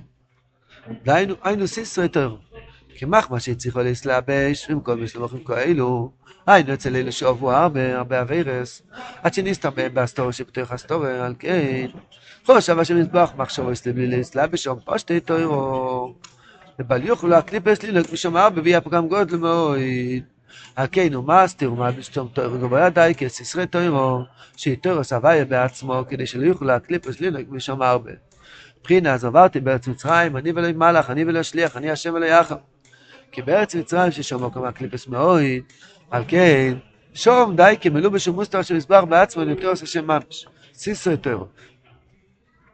דהיינו, 1.05 1.35
היינו 1.43 1.67
סיסרי 1.67 2.09
תוירו. 2.09 2.37
כמחמא 2.99 3.39
שהצליחו 3.39 3.81
להסלבש, 3.81 4.71
עם 4.71 4.81
כל 4.81 4.97
משלמוכים 4.97 5.45
כאלו, 5.45 6.11
היינו 6.47 6.75
אצל 6.75 6.97
אלה 6.97 7.13
שאוהבו 7.13 7.53
הרבה, 7.53 7.99
הרבה 7.99 8.21
אביירס, 8.21 8.83
עד 9.23 9.35
שנסתמם 9.35 9.95
בהסטוריה 9.95 10.33
שבתוך 10.33 10.73
הסטוריה, 10.73 11.27
על 11.27 11.35
כן. 11.39 11.87
חושב 12.47 12.79
השם 12.79 12.99
יזבח 12.99 13.33
מחשבו 13.37 13.71
בלי 13.95 14.07
להסלבש, 14.07 14.65
שם 14.65 14.75
פשטי 14.85 15.21
תוירו. 15.21 16.15
ובל 16.79 17.05
יוכלו 17.05 17.35
הקליפס 17.35 17.83
לי 17.83 18.01
משום 18.13 18.37
הרבה 18.37 18.63
ויהיה 18.65 18.81
פגם 18.81 19.09
גודל 19.09 19.37
מאוד. 19.37 19.79
על 20.77 20.87
כן 20.93 21.13
הוא 21.13 21.25
מאסתר 21.25 21.73
ומלביש 21.73 22.09
תום 22.09 22.29
תוירו 22.33 22.59
גבוה 22.59 22.91
די 22.91 23.13
כסיסרי 23.17 23.67
תוירו, 23.67 24.21
שיתוירו 24.57 25.05
סבייה 25.05 25.45
בעצמו, 25.45 26.03
כדי 26.09 26.27
שלא 26.27 26.45
יוכלו 26.45 26.71
הקליפס 26.71 27.21
לי 27.21 27.45
משום 27.49 27.83
הרבה. 27.83 28.11
מבחינה 28.87 29.15
אז 29.15 29.25
עברתי 29.25 29.61
בארץ 29.61 29.89
מצרים, 29.89 30.37
אני 30.37 30.53
ולא 30.53 30.73
מלאך, 30.73 31.11
אני 31.11 31.25
ולא 31.25 31.43
שליח, 31.43 31.77
אני 31.77 31.91
השם 31.91 32.15
ולא 32.15 32.27
יחד. 32.27 32.57
כי 33.33 33.43
בארץ 33.43 33.75
מצרים 33.75 34.13
ששם 34.13 34.45
מקום 34.45 34.65
הקליפס 34.65 35.07
מאוד, 35.07 35.41
על 36.11 36.25
כן, 36.29 36.75
שום 37.15 37.57
די 37.57 37.75
כמלוא 37.81 38.11
בשום 38.11 38.35
מוסתר 38.35 38.63
של 38.63 38.77
מסבר 38.77 39.05
בעצמו, 39.05 39.43
יותר 39.43 39.69
עושה 39.69 39.87
שם 39.87 40.07
ממש. 40.07 40.47
סיסרי 40.75 41.17
תוירו. 41.17 41.47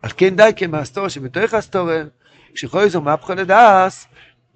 על 0.02 0.10
כן 0.16 0.36
די 0.36 0.50
כמאסתור 0.56 1.08
שבתוך 1.08 1.54
הסתוריה, 1.54 2.04
כשיכול 2.54 2.80
איזו 2.80 3.00
מהפכו 3.00 3.34
לדעס, 3.34 4.06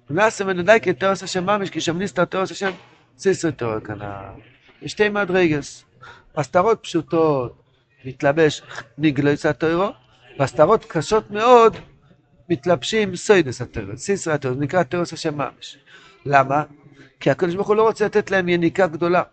נעשה 0.09 0.43
ממנו 0.43 0.63
די 0.63 0.77
כתורס 0.81 1.23
השם 1.23 1.45
ממש, 1.45 1.69
כי 1.69 1.81
שם 1.81 1.99
נסתר 1.99 2.25
תורס 2.25 2.51
השם 2.51 2.71
סיסר 3.17 3.51
תורס 3.51 3.83
כנ"ל. 3.83 4.41
יש 4.81 4.91
שתי 4.91 5.09
מדרגס. 5.09 5.85
הסתרות 6.35 6.79
פשוטות, 6.81 7.61
מתלבש 8.05 8.61
נגלויס 8.97 9.45
התוירו, 9.45 9.91
והסתרות 10.39 10.85
קשות 10.85 11.31
מאוד, 11.31 11.77
מתלבשים 12.49 13.15
סוידס 13.15 13.61
התורס, 13.61 13.99
סיסר 13.99 14.31
התורס, 14.31 14.57
נקרא 14.59 14.83
תורס 14.83 15.13
השם 15.13 15.37
ממש. 15.37 15.77
למה? 16.25 16.63
כי 17.19 17.29
הקדוש 17.29 17.55
ברוך 17.55 17.67
הוא 17.67 17.75
לא 17.75 17.87
רוצה 17.87 18.05
לתת 18.05 18.31
להם 18.31 18.49
יניקה 18.49 18.87
גדולה. 18.87 19.23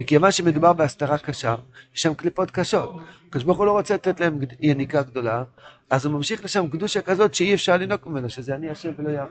מכיוון 0.00 0.32
שמדובר 0.32 0.72
בהסתרה 0.72 1.18
קשה, 1.18 1.54
יש 1.94 2.02
שם 2.02 2.14
קליפות 2.14 2.50
קשות. 2.50 2.96
הקדוש 3.28 3.44
ברוך 3.44 3.58
הוא 3.58 3.66
לא 3.66 3.72
רוצה 3.72 3.94
לתת 3.94 4.20
להם 4.20 4.38
יניקה 4.60 5.02
גדולה, 5.02 5.44
אז 5.90 6.06
הוא 6.06 6.14
ממשיך 6.14 6.44
לשם 6.44 6.68
קדושה 6.68 7.02
כזאת 7.02 7.34
שאי 7.34 7.54
אפשר 7.54 7.76
לנהוג 7.76 8.00
ממנו, 8.06 8.30
שזה 8.30 8.54
אני 8.54 8.70
השם 8.70 8.90
ולא 8.98 9.10
יח. 9.10 9.28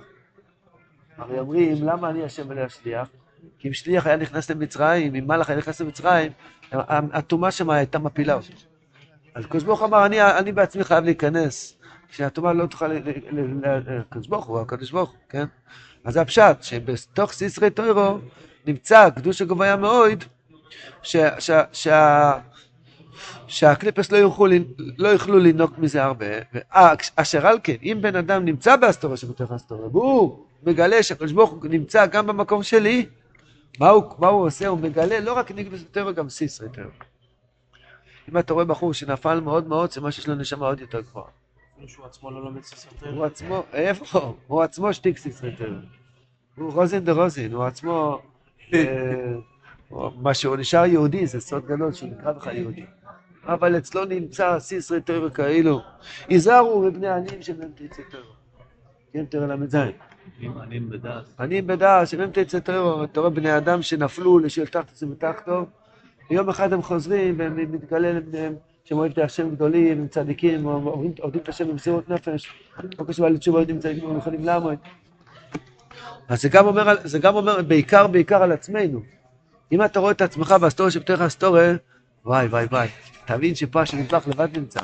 הרי 1.17 1.39
אומרים, 1.39 1.75
למה 1.81 2.09
אני 2.09 2.23
השם 2.23 2.43
ולא 2.49 2.61
השליח? 2.61 3.07
כי 3.59 3.67
אם 3.67 3.73
שליח 3.73 4.07
היה 4.07 4.17
נכנס 4.17 4.51
למצרים, 4.51 5.15
אם 5.15 5.27
מלאך 5.27 5.49
היה 5.49 5.57
נכנס 5.57 5.81
למצרים, 5.81 6.31
הטומאה 6.71 7.51
שם 7.51 7.69
הייתה 7.69 7.99
מפילה 7.99 8.33
אותו. 8.33 8.53
אז 9.39 9.45
הקדוש 9.45 9.63
ברוך 9.63 9.84
אמר, 9.84 10.06
אני, 10.06 10.52
בעצמי 10.52 10.84
חייב 10.84 11.04
להיכנס, 11.04 11.78
שהטומאה 12.10 12.54
לא 12.54 12.65
תוכל, 12.65 12.86
הקדוש 13.99 14.28
ברוך 14.28 14.45
הוא, 14.45 14.60
הקדוש 14.60 14.91
ברוך 14.91 15.10
הוא, 15.10 15.17
כן? 15.30 15.45
אז 16.04 16.13
זה 16.13 16.21
הפשט, 16.21 16.58
שבתוך 16.63 17.32
סיסרי 17.32 17.69
טוירו 17.69 18.17
נמצא 18.67 19.10
שה, 21.04 21.41
שה, 21.41 21.63
שה, 21.71 22.34
שהקליפס 23.47 24.12
לא 24.12 24.17
יוכלו, 24.17 24.47
לא 24.97 25.08
יוכלו 25.08 25.39
לנהוג 25.39 25.71
מזה 25.78 26.04
הרבה. 26.04 26.25
אשר 27.15 27.47
על 27.47 27.60
כן, 27.63 27.75
אם 27.84 27.97
בן 28.02 28.15
אדם 28.15 28.45
נמצא 28.45 28.75
באסטוריה 28.75 29.17
שבתוך 29.17 29.52
האסטוריה, 29.52 29.88
והוא 29.88 30.45
מגלה 30.63 31.04
שהקדוש 31.04 31.32
ברוך 31.32 31.52
הוא 31.52 31.60
נמצא 31.69 32.06
גם 32.06 32.28
במקום 32.28 32.63
שלי, 32.63 33.06
מה 33.80 33.89
הוא, 33.89 34.04
מה 34.17 34.28
הוא 34.28 34.45
עושה? 34.45 34.67
הוא 34.67 34.80
מגלה 34.80 35.19
לא 35.19 35.34
רק 35.34 35.52
ניגבס 35.52 35.80
יותר, 35.80 36.12
גם 36.12 36.30
סיס 36.30 36.60
יותר. 36.60 36.86
אם 38.31 38.37
אתה 38.37 38.53
רואה 38.53 38.65
בחור 38.65 38.93
שנפל 38.93 39.39
מאוד 39.39 39.67
מאוד, 39.67 39.91
זה 39.91 40.01
מה 40.01 40.11
שיש 40.11 40.27
לו 40.27 40.35
נשמה 40.35 40.65
עוד 40.65 40.81
יותר 40.81 41.01
גבוהה. 41.01 41.27
שהוא 41.87 42.05
עצמו 42.05 42.31
לא 42.31 42.43
לומד 42.43 42.63
סיס 42.63 42.87
יותר? 42.91 43.15
הוא 43.15 43.25
עצמו, 43.25 43.63
איפה? 43.73 44.35
הוא 44.47 44.61
עצמו 44.61 44.93
שטיק 44.93 45.17
סיס 45.17 45.43
יותר. 45.43 45.79
הוא 46.55 46.73
רוזין 46.73 47.05
דה 47.05 47.11
רוזין, 47.11 47.53
הוא 47.53 47.63
עצמו... 47.63 48.21
מה 49.91 50.33
שהוא 50.33 50.55
נשאר 50.55 50.85
יהודי 50.85 51.27
זה 51.27 51.39
סוד 51.39 51.65
גדול 51.65 51.93
שהוא 51.93 52.09
נקרא 52.09 52.31
בכלל 52.31 52.55
יהודי. 52.57 52.85
אבל 53.45 53.77
אצלו 53.77 54.05
נמצא 54.05 54.59
סיסרי 54.59 55.01
טוירו 55.01 55.33
כאילו. 55.33 55.81
היזהרו 56.27 56.81
בבני 56.81 57.07
עניים 57.07 57.41
שמהם 57.41 57.69
תצא 57.75 58.01
טוירו. 58.11 58.31
כן, 59.13 59.25
תראה 59.25 59.55
ל"ז. 59.55 59.75
עניים 60.41 60.89
בדעת. 60.89 61.23
עניים 61.39 61.67
בדעת 61.67 62.07
שמהם 62.07 62.29
תצא. 62.31 62.57
אתה 62.57 63.19
רואה 63.19 63.29
בני 63.29 63.57
אדם 63.57 63.81
שנפלו 63.81 64.39
לשאול 64.39 64.67
תחת 64.67 64.89
עצמם 64.89 65.15
ותחתו. 66.29 66.33
יום 66.33 66.49
אחד 66.49 66.73
הם 66.73 66.81
חוזרים 66.81 67.35
והם 67.39 67.71
מתגלה 67.71 68.11
לבניהם 68.11 68.55
שהם 68.85 68.97
אוהבים 68.97 69.13
את 69.13 69.17
השם 69.17 69.49
גדולים, 69.49 70.01
הם 70.01 70.07
צדיקים, 70.07 70.63
עובדים 70.63 71.41
את 71.43 71.49
השם 71.49 71.67
במסירות 71.67 72.09
נפש. 72.09 72.53
לא 72.99 73.05
קשור 73.07 73.27
לתשובה 73.27 73.59
יודעים 73.59 73.79
צדיקים, 73.79 74.09
הם 74.09 74.17
יכולים 74.17 74.45
לעמוד. 74.45 74.75
אז 76.29 76.41
זה 76.41 76.49
גם 76.49 76.67
אומר, 76.67 76.95
זה 77.03 77.19
גם 77.19 77.35
אומר 77.35 77.61
בעיקר 77.61 78.07
בעיקר 78.07 78.43
על 78.43 78.51
עצמנו. 78.51 79.01
אם 79.71 79.85
אתה 79.85 79.99
רואה 79.99 80.11
את 80.11 80.21
עצמך 80.21 80.55
בהסתרה 80.62 80.91
שבתוך 80.91 81.21
ההסתרה, 81.21 81.75
וואי 82.25 82.47
וואי 82.47 82.65
וואי, 82.65 82.87
תבין 83.25 83.55
שפה 83.55 83.81
השנטבח 83.81 84.27
לבד 84.27 84.57
נמצא. 84.57 84.79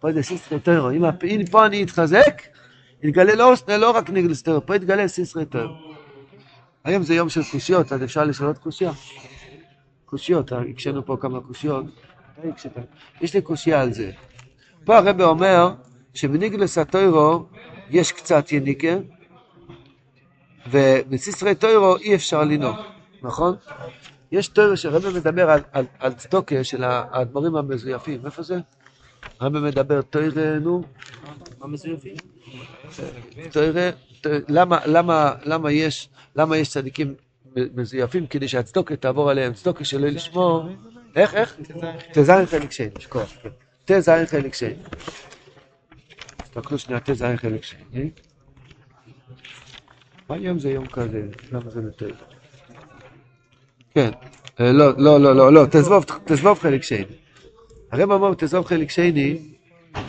פה 0.00 0.12
זה 0.12 0.22
סיסרי 0.22 0.60
תוירו. 0.60 0.90
אם 1.24 1.44
פה 1.50 1.66
אני 1.66 1.82
אתחזק, 1.82 2.42
יתגלה 3.02 3.34
לא, 3.34 3.54
לא 3.78 3.90
רק 3.90 4.10
נגלס 4.10 4.32
תוירו, 4.32 4.66
פה 4.66 4.76
יתגלה 4.76 5.08
סיסרי 5.08 5.46
תוירו. 5.46 5.74
היום 6.84 7.02
זה 7.02 7.14
יום 7.14 7.28
של 7.28 7.40
קושיות, 7.52 7.92
אז 7.92 8.02
אפשר 8.04 8.24
לשאלות 8.24 8.58
קושיה. 8.58 8.92
קושיות, 10.14 10.52
הקשינו 10.52 11.06
פה 11.06 11.16
כמה 11.20 11.40
קושיות. 11.40 11.84
יש 13.20 13.34
לי 13.34 13.42
קושייה 13.42 13.80
על 13.82 13.92
זה. 13.92 14.10
פה 14.84 14.98
הרב 14.98 15.20
אומר 15.20 15.74
שבניגלס 16.14 16.78
הטוירו 16.78 17.46
יש 17.90 18.12
קצת 18.12 18.52
יניקה, 18.52 18.96
ובסיסרי 20.70 21.54
טוירו 21.54 21.96
אי 21.96 22.14
אפשר 22.14 22.44
לנהוג, 22.44 22.76
נכון? 23.22 23.56
יש 24.32 24.48
טוירו 24.48 24.76
שהרבא 24.76 25.10
מדבר 25.10 25.50
על, 25.50 25.60
על, 25.72 25.84
על 25.98 26.12
צדוקה 26.12 26.64
של 26.64 26.84
האדמו"רים 26.84 27.56
המזויפים, 27.56 28.20
איפה 28.24 28.42
זה? 28.42 28.58
הרבא 29.40 29.60
מדבר 29.60 30.02
טוירה, 30.02 30.58
נו. 30.58 30.82
מה 31.60 31.66
מזויפים? 31.66 32.16
למה, 34.48 34.78
למה, 34.86 35.34
למה, 35.44 35.72
יש, 35.72 36.08
למה 36.36 36.56
יש 36.56 36.68
צדיקים 36.68 37.14
מזויפים? 37.74 38.26
כדי 38.26 38.48
שהצדוקה 38.48 38.96
תעבור 38.96 39.30
עליהם, 39.30 39.52
צדוקה 39.52 39.84
שלא 39.84 40.08
לשמור. 40.08 40.68
איך, 41.16 41.34
איך? 41.34 41.60
תזרח 42.12 42.50
חלק 42.50 42.72
שני, 42.72 42.88
שכוח, 42.98 43.32
כן. 43.42 43.48
ט"ז 43.84 44.08
חלק 44.26 44.54
שני. 44.54 44.74
תסתכלו 46.36 46.78
שנייה, 46.78 47.00
ט"ז 47.00 47.24
חלק 47.36 47.64
שני. 47.64 48.10
מה 50.28 50.36
היום 50.36 50.58
זה 50.58 50.70
יום 50.70 50.86
כזה? 50.86 51.22
למה 51.52 51.70
זה 51.70 51.80
נטל? 51.80 52.10
כן. 53.94 54.10
אה, 54.60 54.72
לא, 54.72 54.92
לא, 54.98 55.20
לא, 55.20 55.36
לא, 55.36 55.52
לא, 55.52 55.66
תזבוב 56.24 56.58
חלק 56.58 56.82
שני. 56.82 57.04
הרב 57.92 58.10
אמר 58.10 58.34
תזבוב 58.34 58.66
חלק 58.66 58.90
שני, 58.90 59.38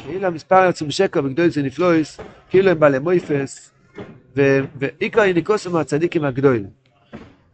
כאילו 0.03 0.27
המספר 0.27 0.55
עצום 0.55 0.91
שקר 0.91 1.25
וגדול 1.25 1.49
זה 1.49 1.61
נפלויס, 1.61 2.19
כאילו 2.49 2.71
הם 2.71 2.79
בעלי 2.79 2.99
מויפס, 2.99 3.71
ועיקר 4.35 5.25
יניקוסם 5.25 5.75
הצדיקים 5.75 6.23
הגדולים. 6.23 6.84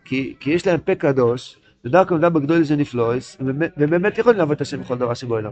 כי, 0.06 0.36
כי 0.40 0.52
יש 0.52 0.68
להם 0.68 0.80
פה 0.80 0.96
קדוש, 0.96 1.58
ודרכו 1.86 2.16
מדבר 2.16 2.30
בגדול 2.30 2.64
זה 2.64 2.76
נפלויס, 2.76 3.38
ובאמת 3.78 4.18
יכולים 4.18 4.40
לעבוד 4.40 4.56
את 4.56 4.62
השם 4.62 4.82
בכל 4.82 4.98
דבר 4.98 5.14
שבעולם. 5.14 5.52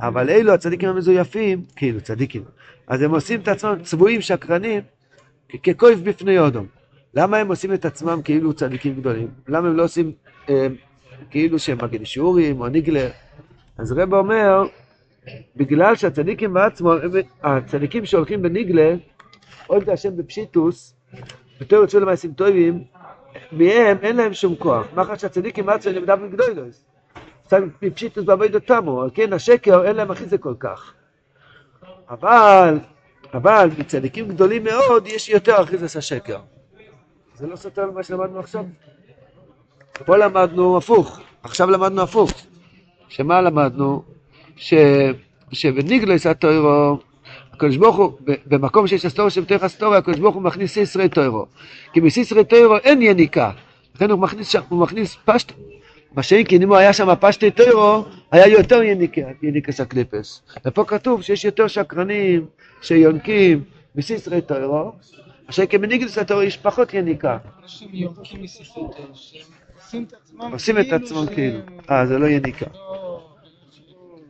אבל 0.00 0.30
אלו 0.30 0.52
הצדיקים 0.52 0.88
המזויפים, 0.88 1.64
כאילו 1.76 2.00
צדיקים, 2.00 2.42
אז 2.86 3.02
הם 3.02 3.10
עושים 3.10 3.40
את 3.40 3.48
עצמם 3.48 3.76
צבועים, 3.82 4.20
שקרנים, 4.20 4.82
ככויף 5.62 5.98
בפני 5.98 6.38
אודום. 6.38 6.66
למה 7.14 7.36
הם 7.36 7.48
עושים 7.48 7.72
את 7.72 7.84
עצמם 7.84 8.20
כאילו 8.24 8.52
צדיקים 8.52 8.94
גדולים? 8.94 9.28
למה 9.48 9.68
הם 9.68 9.76
לא 9.76 9.84
עושים 9.84 10.12
אה, 10.48 10.66
כאילו 11.30 11.58
שהם 11.58 11.78
מגן 11.82 12.04
שיעורים 12.04 12.60
או 12.60 12.68
ניגלר? 12.68 13.10
אז 13.78 13.92
רב 13.92 14.14
אומר, 14.14 14.62
בגלל 15.56 15.96
שהצדיקים 15.96 16.52
בעצמו, 16.52 16.92
הצדיקים 17.42 18.04
שהולכים 18.04 18.42
בניגלה, 18.42 18.94
אוהב 19.70 19.82
את 19.82 19.88
השם 19.88 20.16
בפשיטוס, 20.16 20.94
בתור 21.60 21.84
יצאו 21.84 22.00
למעשים 22.00 22.32
טובים, 22.32 22.84
מהם 23.52 23.98
אין 24.02 24.16
להם 24.16 24.34
שום 24.34 24.56
כוח. 24.56 24.86
מאחר 24.94 25.16
שהצדיקים 25.16 25.66
בעצמו 25.66 25.92
הם 25.96 26.04
דווקא 26.04 26.26
גדולוס. 26.26 26.84
בפשיטוס 27.82 28.24
בעבוד 28.24 28.54
אותמו, 28.54 29.04
כן, 29.14 29.32
השקר 29.32 29.84
אין 29.84 29.96
להם 29.96 30.10
אחי 30.10 30.26
זה 30.26 30.38
כל 30.38 30.54
כך. 30.58 30.92
אבל, 32.10 32.78
אבל 33.34 33.68
מצדיקים 33.78 34.28
גדולים 34.28 34.64
מאוד 34.64 35.06
יש 35.06 35.28
יותר 35.28 35.62
אחי 35.62 35.78
זה 35.78 35.98
השקר. 35.98 36.38
זה 37.34 37.46
לא 37.46 37.56
סותר 37.56 37.86
למה 37.86 38.02
שלמדנו 38.02 38.38
עכשיו. 38.38 38.64
פה 40.06 40.16
למדנו 40.16 40.76
הפוך, 40.76 41.20
עכשיו 41.42 41.70
למדנו 41.70 42.02
הפוך. 42.02 42.30
שמה 43.08 43.40
למדנו? 43.40 44.02
ש... 44.56 44.74
שבניגלוס 45.52 46.26
הטוירו, 46.26 46.98
הקדוש 47.52 47.76
ברוך 47.76 47.96
הוא, 47.96 48.12
במקום 48.46 48.86
שיש 48.86 49.06
אסטוריה 49.06 49.30
שבתוך 49.30 49.62
אסטוריה, 49.62 49.98
הקדוש 49.98 50.18
ברוך 50.18 50.34
הוא 50.34 50.42
מכניס 50.42 50.72
סיסרי 50.72 51.08
טוירו. 51.08 51.46
כי 51.92 52.00
מסיסרי 52.00 52.44
טוירו 52.44 52.76
אין 52.76 53.02
יניקה. 53.02 53.50
לכן 53.94 54.10
הוא 54.10 54.18
מכניס 54.18 54.48
שם, 54.48 54.60
הוא 54.68 54.80
מכניס 54.80 55.16
פשט... 55.24 55.52
מה 56.14 56.22
שאין 56.22 56.44
כי 56.44 56.56
אם 56.56 56.68
הוא 56.68 56.76
היה 56.76 56.92
שם 56.92 57.08
פשטי 57.20 57.50
טוירו, 57.50 58.04
היה 58.30 58.48
יותר 58.48 58.82
יניקה, 58.82 59.20
יניקס 59.42 59.80
הקליפס. 59.80 60.42
ופה 60.66 60.84
כתוב 60.84 61.22
שיש 61.22 61.44
יותר 61.44 61.66
שקרנים 61.66 62.46
שיונקים 62.82 63.64
מסיסרי 63.94 64.40
טוירו, 64.40 64.92
אשר 65.46 65.66
כמניגלוס 65.66 66.18
הטוירו 66.18 66.42
יש 66.42 66.56
פחות 66.56 66.94
יניקה. 66.94 67.38
אנשים 67.62 67.88
יונקים 67.92 68.42
מסיסרי 68.42 68.82
טוירו, 68.96 69.14
שהם 69.14 70.52
עושים 70.52 70.78
את 70.78 70.92
עצמם 70.92 71.18
עצמם 71.18 71.34
כאילו. 71.34 71.58
אה, 71.90 72.06
זה 72.06 72.18
לא 72.18 72.26
יניקה. 72.26 72.66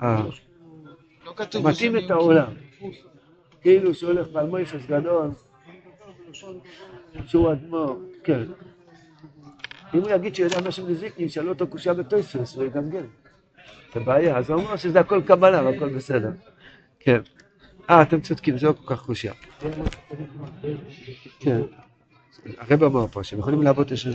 אה. 0.02 0.22
לא 1.26 1.32
כתוב 1.37 1.68
מתאים 1.68 1.96
את 1.96 2.11
העולם. 2.11 2.71
כאילו 3.61 3.95
שהוא 3.95 4.12
הולך 4.12 4.29
בעל 4.29 4.47
מויפס 4.47 4.87
גדול, 4.87 5.31
שהוא 7.27 7.53
אדמו"ר, 7.53 7.97
כן. 8.25 8.42
אם 9.95 10.01
הוא 10.01 10.11
יגיד 10.11 10.35
שיודע 10.35 10.61
משהו 10.68 10.87
מזיקני, 10.87 11.25
ישאלו 11.25 11.49
אותו 11.49 11.66
קושייה 11.66 11.95
בטויספס, 11.95 12.57
הוא 12.57 12.64
יגמגל. 12.64 13.05
זה 13.95 14.01
בעיה, 14.01 14.38
אז 14.38 14.51
הוא 14.51 14.61
אומר 14.61 14.77
שזה 14.77 15.01
הכל 15.01 15.23
קבלה 15.27 15.62
והכל 15.64 15.88
בסדר. 15.88 16.31
כן. 17.01 17.21
אה, 17.90 18.03
אתם 18.03 18.21
צודקים, 18.21 18.59
זה 18.59 18.66
לא 18.66 18.73
כל 18.73 18.95
כך 18.95 19.03
קושייה. 19.07 19.33
כן. 21.40 21.61
הרב 22.59 22.83
אמר 22.83 23.07
פה 23.07 23.25
שהם 23.25 23.38
יכולים 23.38 23.62
לעבוד 23.62 23.87
את 23.87 23.92
השם 23.92 24.11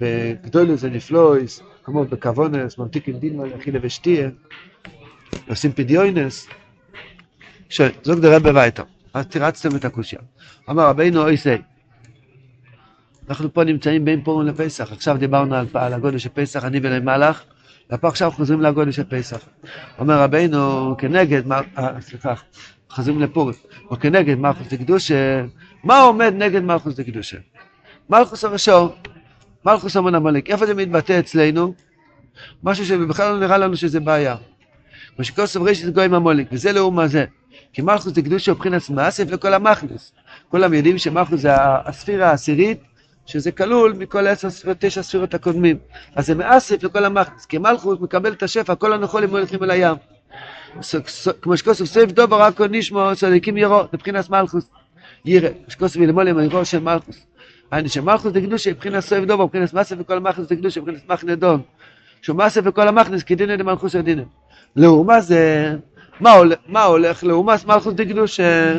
בגדולו 0.00 0.76
זה 0.76 0.90
נפלויס, 0.90 1.62
כמו 1.82 2.04
בקוונס, 2.04 2.78
ממתיקים 2.78 3.18
דין 3.18 3.36
מלאכילה 3.36 3.78
ושתייה, 3.82 4.30
עושים 5.48 5.72
פדיונס. 5.72 6.48
זוג 8.04 8.20
דרב 8.20 8.42
בביתו, 8.48 8.82
אז 9.14 9.26
תירצתם 9.26 9.76
את 9.76 9.84
הקושייה. 9.84 10.22
אמר 10.70 10.86
רבינו 10.88 11.22
אוי 11.22 11.36
סי, 11.36 11.56
אנחנו 13.28 13.54
פה 13.54 13.64
נמצאים 13.64 14.04
בין 14.04 14.22
פורים 14.24 14.48
לפסח, 14.48 14.92
עכשיו 14.92 15.16
דיברנו 15.16 15.54
על, 15.54 15.66
על 15.74 15.92
הגודל 15.92 16.18
של 16.18 16.28
פסח, 16.34 16.64
אני 16.64 16.80
ולמלאך, 16.82 17.44
ופה 17.92 18.08
עכשיו 18.08 18.30
חוזרים 18.30 18.60
לגודל 18.60 18.90
של 18.90 19.04
פסח. 19.04 19.38
אומר 19.98 20.18
רבינו, 20.20 20.94
כנגד, 20.98 21.46
מה, 21.46 21.60
אה, 21.78 22.00
סליחה, 22.00 22.34
חוזרים 22.90 23.20
לפורים, 23.20 23.56
או 23.90 24.00
כנגד 24.00 24.34
מלכוס 24.34 24.66
דקדושה, 24.66 25.44
מה 25.84 26.00
עומד 26.00 26.34
נגד 26.36 26.62
מלכוס 26.62 26.94
דקדושה? 26.94 27.36
מלכוס 28.10 28.44
הראשון, 28.44 28.90
מלכוס 29.64 29.96
המון 29.96 30.14
עמלק, 30.14 30.50
איפה 30.50 30.66
זה 30.66 30.74
מתבטא 30.74 31.18
אצלנו? 31.18 31.74
משהו 32.62 32.86
שבכלל 32.86 33.32
לא 33.32 33.40
נראה 33.40 33.58
לנו 33.58 33.76
שזה 33.76 34.00
בעיה. 34.00 34.36
מה 35.18 35.24
שכוסף 35.24 35.60
רשת 35.60 35.94
גויים 35.94 36.14
המולק, 36.14 36.46
וזה 36.52 36.72
לאום 36.72 36.98
הזה. 36.98 37.24
כי 37.76 37.82
מלכוס 37.82 38.14
זה 38.14 38.22
קדושה 38.22 38.52
מבחינת 38.52 38.90
מאסף 38.90 39.30
לכל 39.30 39.54
המכנס. 39.54 40.12
כולם 40.48 40.74
יודעים 40.74 40.98
שמלכוס 40.98 41.40
זה 41.40 41.50
הספירה 41.58 42.30
העשירית, 42.30 42.78
שזה 43.26 43.52
כלול 43.52 43.92
מכל 43.92 44.26
עשר 44.26 44.50
ספירות, 44.50 44.76
תשע 44.80 45.02
ספירות 45.02 45.34
הקודמים. 45.34 45.76
אז 46.14 46.26
זה 46.26 46.34
מאסף 46.34 46.82
לכל 46.82 47.04
המכנס, 47.04 47.46
כי 47.46 47.58
מלכוס 47.58 48.00
מקבל 48.00 48.32
את 48.32 48.42
השפע, 48.42 48.74
כל 48.74 48.92
הנכולים 48.92 49.30
הולכים 49.30 49.62
אל 49.62 49.70
הים. 49.70 49.96
כמו 51.40 51.56
שכוסף 51.56 51.84
סביב 51.84 52.10
דובר 52.10 52.40
רק 52.40 52.60
נשמע, 52.60 53.14
צדיקים 53.14 53.56
ירו, 53.56 53.82
מבחינת 53.92 54.30
מלכוס. 54.30 54.68
ירא, 55.24 55.48
שכוסף 55.68 55.96
מלמולה 55.96 56.32
מהירו 56.32 56.64
של 56.64 56.78
מלכוס. 56.78 57.26
היינו 57.70 57.88
שמלכוס 57.88 58.32
זה 58.32 58.40
קדושה 58.40 58.70
מבחינת 58.70 59.00
סביב 59.00 59.24
דובר, 59.24 59.44
מבחינת 59.44 59.74
מאסף 59.74 59.98
לכל 59.98 60.16
המכנס 60.16 60.48
זה 60.48 60.56
קדושה, 60.56 60.80
מבחינת 60.80 61.10
מחנדון. 61.10 61.62
שהוא 62.22 62.36
מאסף 62.36 62.66
לכל 62.66 62.88
המכנס, 62.88 63.22
כדינא 63.22 63.56
דמלכוס 63.56 63.96
הדינא. 63.96 64.22
לעומת 64.76 65.22
זה, 65.22 65.72
מה 66.20 66.32
הולך, 66.32 66.58
מה 66.68 66.84
הולך 66.84 67.24
לעומת 67.24 67.64
מלכוס 67.64 67.94
דקדושה? 67.94 68.74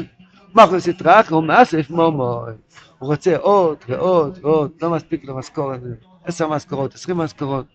מלכוס 0.56 0.88
יתרח, 0.88 1.32
הוא 1.32 1.44
מאסף 1.44 1.90
מומוי. 1.90 2.54
הוא 3.00 3.10
רוצה 3.10 3.38
עוד 3.38 3.78
ועוד 3.88 4.40
ועוד, 4.42 4.72
לא 4.82 4.90
מספיק 4.90 5.26
לו 5.26 5.38
משכורת, 5.38 5.80
עשר 6.24 6.48
משכורות, 6.48 6.94
עשרים 6.94 7.18
משכורות. 7.18 7.66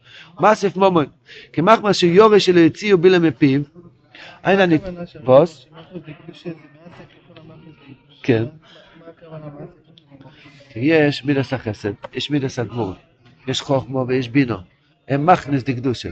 מאסף 0.40 0.76
מומוי. 0.76 1.06
כמחמר 1.52 1.92
שיורש 1.92 2.46
שלו 2.46 2.60
הציעו 2.60 2.98
בילה 2.98 3.18
מפיו, 3.18 3.60
אין 4.44 4.60
אני... 4.60 4.78
בוס? 5.24 5.66
כן. 8.22 8.44
יש 10.76 11.24
מידס 11.24 11.52
החסד, 11.52 11.92
יש 12.12 12.30
מידס 12.30 12.58
הגמור, 12.58 12.92
יש 13.46 13.60
חוכמו 13.60 14.04
ויש 14.08 14.28
בינו. 14.28 14.56
הם 15.08 15.26
מכנס 15.26 15.62
דקדושה. 15.62 16.08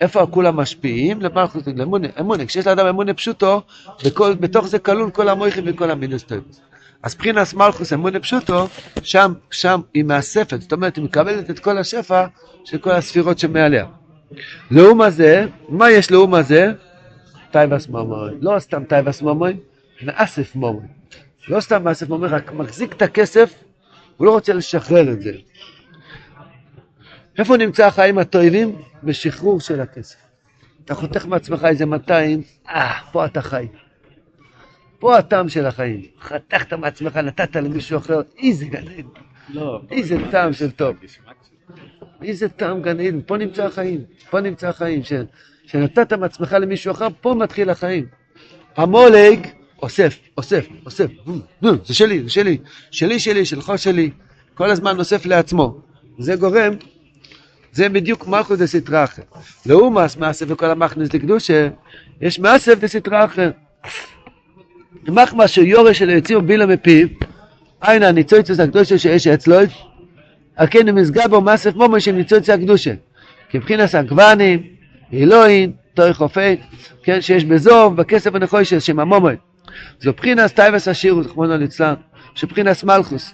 איפה 0.00 0.26
כולם 0.26 0.56
משפיעים? 0.56 1.22
למלכוס 1.22 1.62
דקדושה. 1.62 1.82
אמונה. 2.20 2.46
כשיש 2.46 2.66
לאדם 2.66 2.86
אמונה 2.86 3.14
פשוטו, 3.14 3.62
בכל, 4.04 4.34
בתוך 4.34 4.66
זה 4.66 4.78
כלול 4.78 5.10
כל 5.10 5.28
המויכים 5.28 5.64
וכל 5.66 5.90
המינוס 5.90 6.22
טויבוס. 6.22 6.60
אז 7.02 7.14
מבחינת 7.14 7.54
מלכוס 7.54 7.92
אמונה 7.92 8.20
פשוטו, 8.20 8.68
שם, 9.02 9.32
שם 9.50 9.80
היא 9.94 10.04
מאספת, 10.04 10.60
זאת 10.60 10.72
אומרת, 10.72 10.96
היא 10.96 11.04
מקבלת 11.04 11.50
את 11.50 11.58
כל 11.58 11.78
השפע 11.78 12.26
של 12.64 12.78
כל 12.78 12.90
הספירות 12.90 13.38
שמעליה. 13.38 13.86
לאום 14.70 15.00
הזה, 15.00 15.46
מה 15.68 15.90
יש 15.90 16.10
לאום 16.10 16.34
הזה? 16.34 16.72
תאוות 17.50 17.88
ממון. 17.88 18.30
לא 18.40 18.58
סתם 18.58 18.84
תאוות 18.84 19.22
ממון, 19.22 19.56
תאוות 20.02 20.54
ממון. 20.56 20.86
לא 21.48 21.60
סתם 21.60 21.84
תאוות 21.84 22.08
ממון, 22.08 22.28
רק 22.28 22.52
מחזיק 22.52 22.92
את 22.92 23.02
הכסף, 23.02 23.54
הוא 24.16 24.26
לא 24.26 24.30
רוצה 24.30 24.52
לשחרר 24.52 25.12
את 25.12 25.22
זה. 25.22 25.32
איפה 27.38 27.56
נמצא 27.56 27.86
החיים 27.86 28.18
הטובים? 28.18 28.76
בשחרור 29.04 29.60
של 29.60 29.80
הכסף. 29.80 30.16
אתה 30.84 30.94
חותך 30.94 31.26
מעצמך 31.26 31.64
איזה 31.64 31.86
200, 31.86 32.42
אה, 32.68 32.98
פה 33.12 33.26
אתה 33.26 33.42
חי. 33.42 33.66
פה 34.98 35.18
הטעם 35.18 35.48
של 35.48 35.66
החיים. 35.66 36.02
חתכת 36.20 36.72
מעצמך, 36.72 37.16
נתת 37.16 37.56
למישהו 37.56 37.98
אחר, 37.98 38.20
איזה 38.38 38.66
גן 38.66 38.88
עדן. 38.88 39.08
לא. 39.48 39.80
איזה 39.90 40.16
טעם 40.30 40.52
של 40.52 40.70
טוב. 40.70 40.96
איזה 42.22 42.48
טעם 42.48 42.82
גן 42.82 43.00
עדן. 43.00 43.20
פה 43.26 43.36
נמצא 43.36 43.64
החיים. 43.64 44.00
פה 44.30 44.40
נמצא 44.40 44.68
החיים. 44.68 45.04
ש... 45.04 45.12
שנתת 45.66 46.12
מעצמך 46.12 46.52
למישהו 46.52 46.92
אחר, 46.92 47.06
פה 47.20 47.34
מתחיל 47.34 47.70
החיים. 47.70 48.06
המולג 48.76 49.46
אוסף, 49.82 50.18
אוסף, 50.36 50.66
אוסף. 50.86 51.10
זה 51.84 51.94
שלי, 51.94 52.22
זה 52.22 52.30
שלי. 52.30 52.58
שלי, 52.90 53.20
שלי, 53.20 53.44
שלך 53.44 53.72
שלי. 53.76 54.10
כל 54.54 54.70
הזמן 54.70 54.98
אוסף 54.98 55.26
לעצמו. 55.26 55.80
זה 56.18 56.36
גורם 56.36 56.74
זה 57.72 57.88
בדיוק 57.88 58.28
מלכוס 58.28 58.58
דה 58.58 58.66
סטרא 58.66 59.04
אחר. 59.04 59.22
לעומס 59.66 60.16
מאסף 60.16 60.46
וכל 60.48 60.66
המכנס 60.66 61.14
לקדושה, 61.14 61.68
יש 62.20 62.38
מאסף 62.38 62.78
דה 62.78 62.88
סטרא 62.88 63.24
אחר. 63.24 63.50
מחמא 65.08 65.46
שיורש 65.46 65.98
של 65.98 66.08
היציר 66.08 66.40
בילה 66.40 66.66
מפיו, 66.66 67.08
עין 67.80 68.02
הניצויצוס 68.02 68.60
הקדושה 68.60 68.98
שיש 68.98 69.26
אצלו, 69.26 69.56
על 70.56 70.66
כן 70.70 70.88
נמסגע 70.88 71.28
בו 71.28 71.40
מאסף 71.40 71.74
מומו 71.74 72.00
של 72.00 72.12
ניצויצוס 72.12 72.50
הקדושה. 72.50 72.92
כבחינס 73.50 73.94
הגוונים, 73.94 74.62
אלוהים, 75.12 75.72
תורי 75.94 76.14
חופי, 76.14 76.56
כן, 77.02 77.20
שיש 77.20 77.44
בזוב, 77.44 77.96
בכסף 77.96 78.34
הנחושס, 78.34 78.82
שם 78.82 79.00
המומוי. 79.00 79.36
זו 80.00 80.12
בחינס 80.12 80.52
טייבס 80.52 80.88
השירות, 80.88 81.26
רחמנא 81.26 81.54
ליצלן, 81.54 81.94
שבחינס 82.34 82.84
מלכוס. 82.84 83.32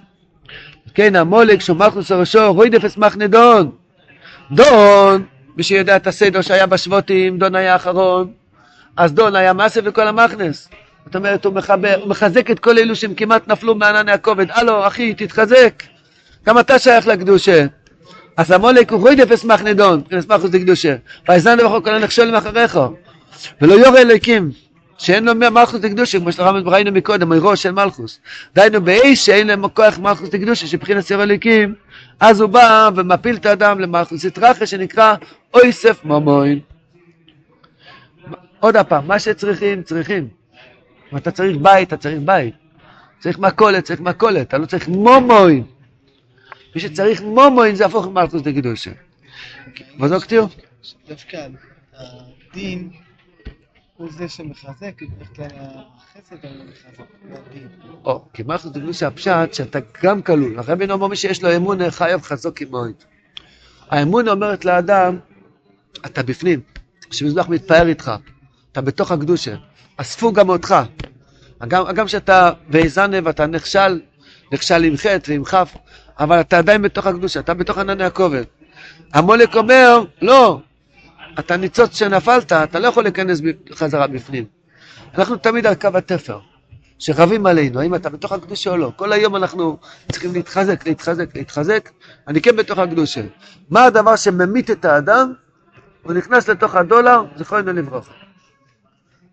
כן, 0.94 1.16
המולק 1.16 1.60
מלכוס 1.78 2.12
הראשו, 2.12 2.52
רוי 2.52 2.68
דפס 2.68 2.96
מחנדון. 2.96 3.70
דון, 4.52 5.24
מי 5.56 5.62
שיודע 5.62 5.96
את 5.96 6.06
הסדר 6.06 6.40
שהיה 6.42 6.66
בשבותים, 6.66 7.38
דון 7.38 7.54
היה 7.54 7.72
האחרון, 7.72 8.32
אז 8.96 9.12
דון 9.12 9.36
היה 9.36 9.52
מסף 9.52 9.84
לכל 9.84 10.08
המכנס. 10.08 10.68
זאת 11.04 11.16
אומרת, 11.16 11.44
הוא, 11.44 11.54
מחבר, 11.54 11.94
הוא 12.00 12.08
מחזק 12.08 12.50
את 12.50 12.58
כל 12.58 12.78
אלו 12.78 12.96
שהם 12.96 13.14
כמעט 13.14 13.48
נפלו 13.48 13.74
מענני 13.74 14.12
הכובד. 14.12 14.46
הלו, 14.50 14.86
אחי, 14.86 15.14
תתחזק. 15.14 15.82
גם 16.46 16.58
אתה 16.58 16.78
שייך 16.78 17.06
לקדושה. 17.06 17.66
אז 18.36 18.50
המולק 18.50 18.92
הוא 18.92 19.00
רוי 19.00 19.14
דפס 19.14 19.44
מחנדון, 19.44 19.98
מבחינת 19.98 20.28
מלכוס 20.28 20.54
לקדושה. 20.54 20.96
ויזן 21.28 21.58
לבחור 21.58 21.80
כל 21.80 21.94
הנחשולים 21.94 22.34
אחריך. 22.34 22.78
ולא 23.62 23.74
יורה 23.74 24.00
אלוקים. 24.00 24.50
שאין 24.98 25.24
לו 25.24 25.34
מלכוס 25.34 25.84
לקדושה, 25.84 26.20
כמו 26.20 26.32
שלרמב"ם 26.32 26.68
ראינו 26.68 26.92
מקודם, 26.92 27.32
ראש 27.32 27.62
של 27.62 27.72
מלכוס. 27.72 28.20
דהיינו 28.54 28.80
באיש 28.80 29.26
שאין 29.26 29.46
להם 29.46 29.68
כוח 29.68 29.98
מלכוס 29.98 30.34
לקדושה, 30.34 30.66
שבחינת 30.66 31.04
סיר 31.04 31.22
אלוקים, 31.22 31.74
אז 32.20 32.40
הוא 32.40 32.50
בא 32.50 32.90
ומפיל 32.96 33.36
את 33.36 33.46
האדם 33.46 33.80
למלכוס 33.80 34.24
יתרחה, 34.24 34.66
שנקרא 34.66 35.14
אויסף 35.54 36.04
ממוין. 36.04 36.60
עוד 38.60 38.76
פעם, 38.88 39.06
מה 39.06 39.18
שצריכים, 39.18 39.82
צריכים. 39.82 40.28
אם 41.12 41.16
אתה 41.16 41.30
צריך 41.30 41.56
בית, 41.56 41.88
אתה 41.88 41.96
צריך 41.96 42.18
בית. 42.24 42.54
צריך 43.18 43.38
מכולת, 43.38 43.84
צריך 43.84 44.00
מכולת, 44.00 44.48
אתה 44.48 44.58
לא 44.58 44.66
צריך 44.66 44.88
מומוין. 44.88 45.64
מי 46.74 46.80
שצריך 46.80 47.22
מומוין 47.22 47.74
זה 47.74 47.86
הפוך 47.86 48.06
למלכוס 48.06 48.46
לקדושה. 48.46 48.90
וזו 50.00 50.20
כתיב? 50.20 50.44
דווקא 51.08 51.46
הדין 51.96 52.90
הוא 53.96 54.08
זה 54.12 54.28
שמחזק, 54.28 55.02
בדרך 55.02 55.52
החסד 55.96 56.36
הוא 56.42 56.64
מחזק. 56.70 57.04
או, 58.04 58.24
כי 58.32 58.42
מלכוס 58.42 58.76
לקדושה 58.76 59.06
הפשט 59.06 59.54
שאתה 59.54 59.78
גם 60.02 60.22
כלול. 60.22 60.58
הרבי 60.58 60.90
אומר 60.90 61.06
מי 61.06 61.16
שיש 61.16 61.42
לו 61.42 61.56
אמון 61.56 61.90
חייב 61.90 62.22
חזוק 62.22 62.62
עמוי. 62.62 62.92
האמון 63.90 64.28
אומרת 64.28 64.64
לאדם, 64.64 65.18
אתה 66.06 66.22
בפנים, 66.22 66.60
שמזבח 67.10 67.48
מתפאר 67.48 67.88
איתך, 67.88 68.12
אתה 68.72 68.80
בתוך 68.80 69.10
הקדושה, 69.10 69.54
אספו 69.96 70.32
גם 70.32 70.48
אותך. 70.48 70.74
גם 71.68 71.84
גם 71.94 72.08
שאתה 72.08 72.50
והאזנה 72.68 73.16
ואתה 73.24 73.46
נכשל, 73.46 74.00
נכשל 74.52 74.84
עם 74.84 74.96
חטא 74.96 75.30
ועם 75.30 75.44
כף, 75.44 75.76
אבל 76.18 76.40
אתה 76.40 76.58
עדיין 76.58 76.82
בתוך 76.82 77.06
הקדושה, 77.06 77.40
אתה 77.40 77.54
בתוך 77.54 77.78
ענני 77.78 78.04
הכובד. 78.04 78.44
המולק 79.12 79.56
אומר, 79.56 80.04
לא, 80.22 80.60
אתה 81.38 81.56
ניצוץ 81.56 81.98
שנפלת, 81.98 82.52
אתה 82.52 82.78
לא 82.78 82.86
יכול 82.86 83.02
להיכנס 83.02 83.40
חזרה 83.72 84.06
בפנים. 84.06 84.44
אנחנו 85.18 85.36
תמיד 85.36 85.66
על 85.66 85.74
קו 85.74 85.88
התפר, 85.94 86.38
שרבים 86.98 87.46
עלינו, 87.46 87.80
האם 87.80 87.94
אתה 87.94 88.10
בתוך 88.10 88.32
הקדושה 88.32 88.70
או 88.70 88.76
לא. 88.76 88.92
כל 88.96 89.12
היום 89.12 89.36
אנחנו 89.36 89.78
צריכים 90.12 90.32
להתחזק, 90.32 90.86
להתחזק, 90.86 91.36
להתחזק. 91.36 91.90
אני 92.28 92.40
כן 92.40 92.56
בתוך 92.56 92.78
הקדושה. 92.78 93.22
מה 93.70 93.84
הדבר 93.84 94.16
שממית 94.16 94.70
את 94.70 94.84
האדם? 94.84 95.32
הוא 96.02 96.12
נכנס 96.12 96.48
לתוך 96.48 96.74
הדולר, 96.74 97.24
זכרנו 97.36 97.72
לברכה. 97.72 98.12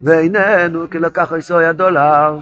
ואיננו 0.01 0.89
כי 0.89 0.99
לקח 0.99 1.33
איסוי 1.33 1.65
הדולר. 1.65 2.37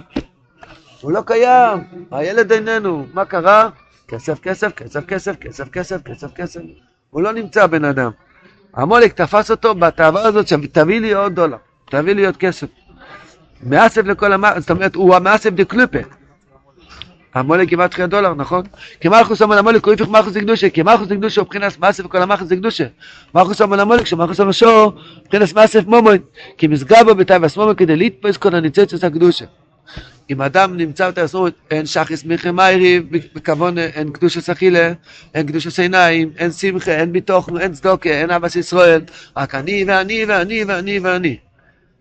הוא 1.00 1.12
לא 1.12 1.22
קיים, 1.26 1.78
הילד 2.10 2.52
איננו. 2.52 3.06
מה 3.14 3.24
קרה? 3.24 3.68
כסף, 4.08 4.40
כסף, 4.40 4.72
כסף, 4.72 5.04
כסף, 5.06 5.36
כסף, 5.36 5.68
כסף, 5.68 6.02
כסף, 6.02 6.32
כסף. 6.34 6.60
הוא 7.10 7.22
לא 7.22 7.32
נמצא 7.32 7.66
בן 7.66 7.84
אדם. 7.84 8.10
המולק 8.74 9.12
תפס 9.12 9.50
אותו 9.50 9.74
בתאווה 9.74 10.22
הזאת, 10.22 10.48
שתביא 10.48 11.00
לי 11.00 11.12
עוד 11.12 11.34
דולר, 11.34 11.56
תביא 11.90 12.12
לי 12.12 12.26
עוד 12.26 12.36
כסף. 12.36 12.66
מאסף 13.62 14.04
לכל 14.04 14.32
המ... 14.32 14.44
זאת 14.60 14.70
אומרת, 14.70 14.94
הוא 14.94 15.14
המאסף 15.14 15.50
דקלופה. 15.50 15.98
המולק 17.34 17.70
כמעט 17.70 17.90
תחייה 17.90 18.06
דולר, 18.06 18.34
נכון? 18.34 18.62
כי 19.00 19.08
מלכוס 19.08 19.42
אומר 19.42 19.56
למולק, 19.56 19.84
הוא 19.84 19.92
היפך 19.92 20.08
מלכוס 20.08 20.36
לקדושה, 20.36 20.70
כי 20.70 20.82
מלכוס 20.82 21.10
לקדושה 21.10 21.40
הוא 21.40 21.46
מבחינת 21.46 21.78
מאסף 21.78 22.04
וכל 22.04 22.22
המלכוס 22.22 22.50
לקדושה. 22.50 22.84
מלכוס 23.34 23.62
אומר 23.62 23.76
למולק, 23.76 24.06
שמלכוס 24.06 24.40
אומר 24.40 24.52
שור, 24.52 24.92
מבחינת 25.24 25.54
מאסף 25.54 25.86
מומון, 25.86 26.16
כי 26.58 26.66
מסגבו 26.66 27.14
בתאווה 27.14 27.48
מומון 27.56 27.74
כדי 27.74 27.96
להתפוס 27.96 28.36
כל 28.36 28.54
הניצוצות 28.54 29.04
הקדושה. 29.04 29.44
אם 30.32 30.42
אדם 30.42 30.76
נמצא 30.76 31.10
בתעשרות, 31.10 31.54
אין 31.70 31.86
שחס 31.86 32.24
מיכי 32.24 32.50
מיירי, 32.50 33.00
בכוון 33.34 33.78
אין 33.78 34.12
קדושה 34.12 34.40
סחילה, 34.40 34.92
אין 35.34 35.46
קדושה 35.46 35.82
עיניים, 35.82 36.30
אין 36.38 36.50
שמחה, 36.50 36.90
אין 36.90 37.12
ביטוחנו, 37.12 37.58
אין 37.58 37.72
צדוקה, 37.72 38.10
אין 38.10 38.30
אבס 38.30 38.56
ישראל, 38.56 39.00
רק 39.36 39.54
אני 39.54 39.84
ואני 39.86 40.24
ואני 40.28 40.64
ואני 40.64 40.98
ואני. 40.98 41.36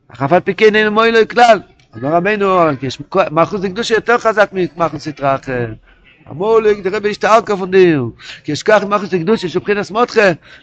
אך 0.08 0.22
אף 0.22 0.34
על 0.34 0.40
פי 0.40 0.56
כן 0.56 0.76
אין 0.76 0.88
מוילוי 0.88 1.28
כלל. 1.28 1.60
אומר 1.96 2.10
רבנו, 2.10 2.60
יש 2.82 3.00
מאחוז 3.32 3.66
לקדושה 3.66 3.94
יותר 3.96 4.18
חזק 4.18 4.50
ממאחוז 4.54 5.02
סטרה 5.02 5.36
אחר. 5.36 5.74
אמרו 6.30 6.60
לי, 6.60 6.82
תראה 6.82 7.00
בהשתער 7.00 7.42
כפונדיר, 7.42 8.06
כי 8.44 8.52
יש 8.52 8.64
כך 8.64 8.84
מאחוז 8.84 9.14
לקדושה 9.14 9.50
שבחינס 9.50 9.92
לא 9.92 10.06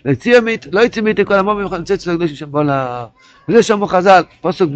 יציא 0.06 0.40
מית, 0.40 0.66
לא 0.72 0.80
יציא 0.80 1.02
מית 1.02 1.20
כל 1.20 1.34
המומים 1.34 1.66
יכול 1.66 1.78
לצאת 1.78 2.00
של 2.00 2.10
הקדושה 2.10 2.34
שם 2.34 2.50
בולה. 2.50 3.06
וזה 3.48 3.62
שאמרו 3.62 3.86
חז"ל, 3.86 4.22
פסוק 4.40 4.70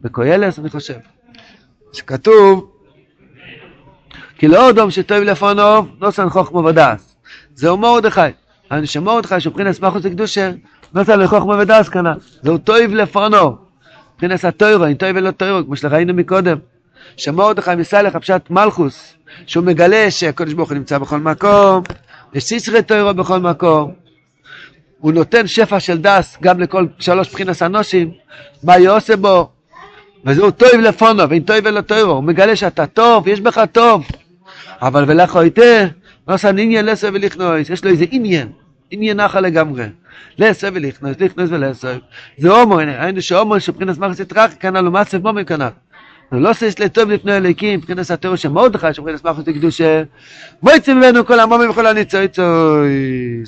בקוילס, 0.00 0.58
אני 0.58 0.70
חושב. 0.70 0.94
שכתוב, 1.92 2.70
כי 4.38 4.48
לא 4.48 4.70
אדום 4.70 4.90
שטוב 4.90 5.18
לפונו, 5.18 5.86
נוסן 6.00 6.28
חוכמה 6.28 6.60
ודס. 6.60 7.16
זהו 7.54 7.76
מרדכי. 7.76 8.20
אני 8.70 8.86
שמרדכי 8.86 9.40
שבחינס 9.40 9.80
מאחוז 9.80 10.06
לקדושה, 10.06 10.50
נוסן 10.94 11.20
לחוכמה 11.20 11.58
ודס 11.58 11.88
כנ"ל. 11.88 12.18
זהו 12.42 12.58
טוב 12.58 12.76
לפונו. 12.76 13.56
מבחינת 14.14 14.44
הטוירו, 14.44 14.84
אין 14.84 14.94
טוירו 14.94 15.16
ולא 15.16 15.30
טוירו, 15.30 15.64
כמו 15.64 15.76
שראינו 15.76 16.14
מקודם. 16.14 16.58
שמרדכי 17.16 17.74
מסלח 17.74 18.14
הפשט 18.14 18.50
מלכוס, 18.50 19.14
שהוא 19.46 19.64
מגלה 19.64 20.10
שהקדוש 20.10 20.54
ברוך 20.54 20.68
הוא 20.68 20.78
נמצא 20.78 20.98
בכל 20.98 21.18
מקום, 21.18 21.82
יש 22.34 22.44
סיסרי 22.44 22.82
טוירו 22.82 23.14
בכל 23.14 23.38
מקום. 23.38 23.92
הוא 24.98 25.12
נותן 25.12 25.46
שפע 25.46 25.80
של 25.80 25.98
דס 25.98 26.38
גם 26.42 26.60
לכל 26.60 26.86
שלוש 26.98 27.32
בחינס 27.32 27.62
אנושים, 27.62 28.10
מה 28.62 28.78
יעשה 28.78 29.16
בו, 29.16 29.48
וזהו 30.24 30.50
טוב 30.50 30.80
לפונו, 30.80 31.30
ואין 31.30 31.42
טוב 31.42 31.56
ולא 31.64 31.80
טוירו, 31.80 32.12
הוא 32.12 32.24
מגלה 32.24 32.56
שאתה 32.56 32.86
טוב, 32.86 33.28
יש 33.28 33.40
בך 33.40 33.64
טוב, 33.72 34.04
אבל 34.82 35.04
ולך 35.06 35.36
איתה, 35.36 35.84
לא 36.28 36.34
עושה 36.34 36.48
עניין 36.48 36.86
לסו 36.86 37.06
ולכנוס, 37.12 37.70
יש 37.70 37.84
לו 37.84 37.90
איזה 37.90 38.04
עניין, 38.10 38.48
עניין 38.90 39.20
נחה 39.20 39.40
לגמרי. 39.40 39.84
לסו 40.38 40.66
ולכנוס, 40.74 41.16
לכנוס 41.20 41.50
ולסו. 41.52 41.88
זה 42.38 42.50
הומו, 42.50 42.78
היינו 42.78 43.22
שהומו 43.22 43.60
שבחינס 43.60 43.98
מרס 43.98 44.20
יתרח, 44.20 44.50
כנ"ל 44.60 44.86
הוא 44.86 44.92
מסף 44.92 45.18
מומי 45.22 45.44
כנ"ל. 45.44 45.68
לא 46.32 46.54
שיש 46.54 46.80
לטוב 46.80 47.10
לפני 47.10 47.36
אלוקים, 47.36 47.78
מבחינת 47.78 48.10
התיאור 48.10 48.36
של 48.36 48.48
מרדכי, 48.48 48.94
שבחינס 48.94 49.24
מרס 49.24 49.38
לקדושה, 49.46 50.02
מויצא 50.62 50.94
ממנו 50.94 51.26
כל 51.26 51.40
המומים 51.40 51.70
וכל 51.70 51.86
הניצוצוי, 51.86 52.44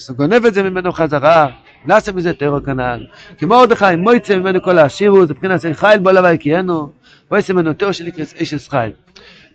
הוא 0.08 0.16
גונב 0.16 0.46
את 0.46 0.54
זה 0.54 0.62
ממנו 0.62 0.92
חזרה, 0.92 1.46
נעשה 1.84 2.12
מזה 2.12 2.32
תיאור 2.32 2.60
כנ"ל. 2.60 3.06
כי 3.38 3.46
מרדכי 3.46 3.96
מויצא 3.98 4.36
ממנו 4.36 4.62
כל 4.62 4.78
העשירות, 4.78 5.30
מבחינת 5.30 5.60
חייל 5.72 5.98
בו 5.98 6.10
לבא 6.10 6.32
יקיינו, 6.32 6.92
מויצא 7.30 7.52
ממנו 7.52 7.72
תיאור 7.72 7.92
של 7.92 8.04
נקרא 8.04 8.24
איש 8.38 8.52
ישראל. 8.52 8.90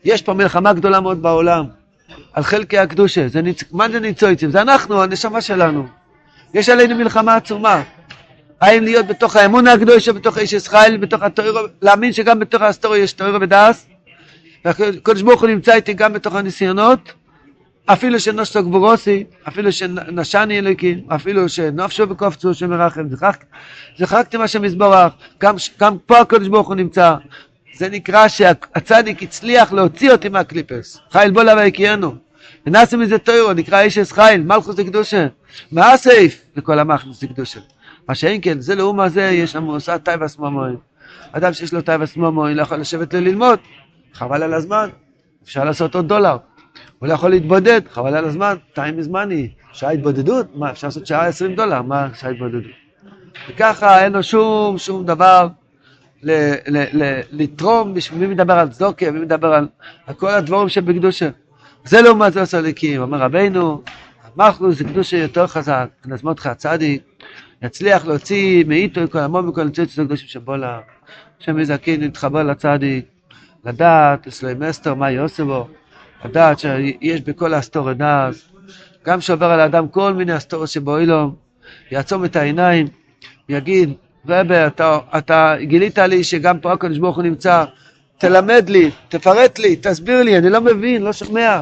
יש 0.03 0.21
פה 0.21 0.33
מלחמה 0.33 0.73
גדולה 0.73 0.99
מאוד 0.99 1.21
בעולם, 1.21 1.65
על 2.33 2.43
חלקי 2.43 2.77
הקדושה, 2.77 3.27
זה 3.27 3.41
ניצ... 3.41 3.63
מה 3.71 3.89
זה 3.89 3.99
ניצוצים? 3.99 4.51
זה 4.51 4.61
אנחנו, 4.61 5.03
הנשמה 5.03 5.41
שלנו. 5.41 5.87
יש 6.53 6.69
עלינו 6.69 6.95
מלחמה 6.95 7.35
עצומה. 7.35 7.83
האם 8.61 8.83
להיות 8.83 9.07
בתוך 9.07 9.35
האמונה 9.35 9.73
הקדושה, 9.73 10.13
בתוך 10.13 10.37
איש 10.37 10.53
ישראל, 10.53 10.97
בתוך 10.97 11.23
התוירו, 11.23 11.59
להאמין 11.81 12.13
שגם 12.13 12.39
בתוך 12.39 12.61
ההיסטוריה 12.61 13.03
יש 13.03 13.13
תוירו 13.13 13.41
ודס, 13.41 13.87
והקדוש 14.65 15.21
ברוך 15.21 15.41
הוא 15.41 15.49
נמצא 15.49 15.73
איתי 15.73 15.93
גם 15.93 16.13
בתוך 16.13 16.35
הניסיונות, 16.35 17.13
אפילו 17.87 18.19
שנוסו 18.19 18.63
גבורוסי, 18.63 19.23
אפילו 19.47 19.71
שנשני 19.71 20.59
אלוקים, 20.59 20.99
אפילו 21.15 21.49
שנפשו 21.49 22.07
בקופצו 22.07 22.53
שמרחם, 22.53 23.07
זכח- 23.09 23.35
זכרתי 23.97 24.37
מה 24.37 24.47
שמזבורך, 24.47 25.13
גם, 25.41 25.55
גם 25.79 25.97
פה 26.05 26.19
הקדוש 26.19 26.47
ברוך 26.47 26.67
הוא 26.67 26.75
נמצא. 26.75 27.15
זה 27.75 27.89
נקרא 27.89 28.27
שהצדיק 28.27 29.23
הצליח 29.23 29.73
להוציא 29.73 30.11
אותי 30.11 30.29
מהקליפס. 30.29 30.99
חייל 31.11 31.31
בוא 31.31 31.43
לבא 31.43 31.63
יקיינו. 31.65 32.15
ונעשה 32.67 32.97
מזה 32.97 33.17
תוירו, 33.17 33.53
נקרא 33.53 33.81
איש 33.81 33.97
אס 33.97 34.11
חייל, 34.11 34.43
מלכוס 34.43 34.75
דקדושה. 34.75 35.27
מהסייף 35.71 36.41
לכל 36.55 36.79
המכנוס 36.79 37.23
דקדושה. 37.23 37.59
מה 38.09 38.15
שאין 38.15 38.39
כן, 38.41 38.59
זה 38.61 38.75
לאום 38.75 38.99
הזה, 38.99 39.21
יש 39.23 39.51
שם 39.51 39.63
עושה 39.63 39.97
טייבס 39.97 40.39
ממוין. 40.39 40.75
אדם 41.31 41.53
שיש 41.53 41.73
לו 41.73 41.81
טייבס 41.81 42.17
ממוין 42.17 42.57
לא 42.57 42.61
יכול 42.61 42.77
לשבת 42.77 43.13
ללמוד, 43.13 43.59
חבל 44.13 44.43
על 44.43 44.53
הזמן, 44.53 44.89
אפשר 45.43 45.63
לעשות 45.63 45.95
עוד 45.95 46.07
דולר. 46.07 46.37
הוא 46.99 47.07
לא 47.07 47.13
יכול 47.13 47.29
להתבודד, 47.29 47.81
חבל 47.91 48.15
על 48.15 48.25
הזמן, 48.25 48.55
טיים 48.73 49.01
זמני, 49.01 49.49
שעה 49.73 49.91
התבודדות, 49.91 50.55
מה, 50.55 50.71
אפשר 50.71 50.87
לעשות 50.87 51.07
שעה 51.07 51.27
עשרים 51.27 51.55
דולר, 51.55 51.81
מה 51.81 52.07
שעה 52.13 52.31
התבודדות? 52.31 52.71
וככה 53.49 54.03
אין 54.03 54.13
לו 54.13 54.23
שום, 54.23 54.77
שום 54.77 55.05
דבר 55.05 55.47
ל- 56.23 56.53
ל- 56.67 57.03
ל- 57.03 57.21
לתרום, 57.31 57.93
מי 58.13 58.27
מדבר 58.27 58.53
על 58.53 58.69
צדוקה, 58.69 59.11
מי 59.11 59.19
מדבר 59.19 59.53
על, 59.53 59.67
על 60.07 60.13
כל 60.13 60.29
הדבורים 60.29 60.69
שבקדושה. 60.69 61.29
זה 61.85 62.01
לעומת 62.01 62.33
זה 62.33 62.41
עושה 62.41 62.59
אליקים, 62.59 63.01
אומר 63.01 63.17
רבינו, 63.17 63.81
המחלוס 64.35 64.77
זה 64.77 64.83
קדושה 64.83 65.17
יותר 65.17 65.47
חזק, 65.47 65.89
כנס 66.03 66.23
מותך 66.23 66.45
הצדיק, 66.45 67.01
יצליח 67.61 68.05
להוציא 68.05 68.63
מאיתו 68.67 69.01
כל 69.11 69.19
המון 69.19 69.49
וכל 69.49 69.63
ניצוץ 69.63 69.99
הקדושים 69.99 70.27
שבולה. 70.27 70.79
השם 71.41 71.59
יזכין 71.59 72.01
להתחבר 72.01 72.43
לצדיק, 72.43 73.05
לדעת, 73.65 74.27
אצלם 74.27 74.63
אסתר, 74.63 74.93
מה 74.93 75.11
יעשה 75.11 75.43
בו, 75.43 75.67
לדעת 76.27 76.59
שיש 76.59 77.21
בכל 77.21 77.53
האסתור 77.53 77.89
הדס, 77.89 78.49
גם 79.05 79.21
שעובר 79.21 79.45
על 79.45 79.59
האדם 79.59 79.87
כל 79.87 80.13
מיני 80.13 80.37
אסתורות 80.37 80.69
שבאוילום, 80.69 81.35
יעצום 81.91 82.25
את 82.25 82.35
העיניים, 82.35 82.87
יגיד, 83.49 83.93
רבי, 84.27 84.67
אתה, 84.67 84.97
אתה 85.17 85.55
גילית 85.61 85.97
לי 85.97 86.23
שגם 86.23 86.59
פה 86.59 86.73
הקדוש 86.73 86.97
ברוך 86.97 87.15
הוא 87.15 87.23
נמצא, 87.23 87.63
תלמד 88.17 88.69
לי, 88.69 88.91
תפרט 89.09 89.59
לי, 89.59 89.75
תסביר 89.75 90.23
לי, 90.23 90.37
אני 90.37 90.49
לא 90.49 90.61
מבין, 90.61 91.01
לא 91.01 91.13
שומע. 91.13 91.61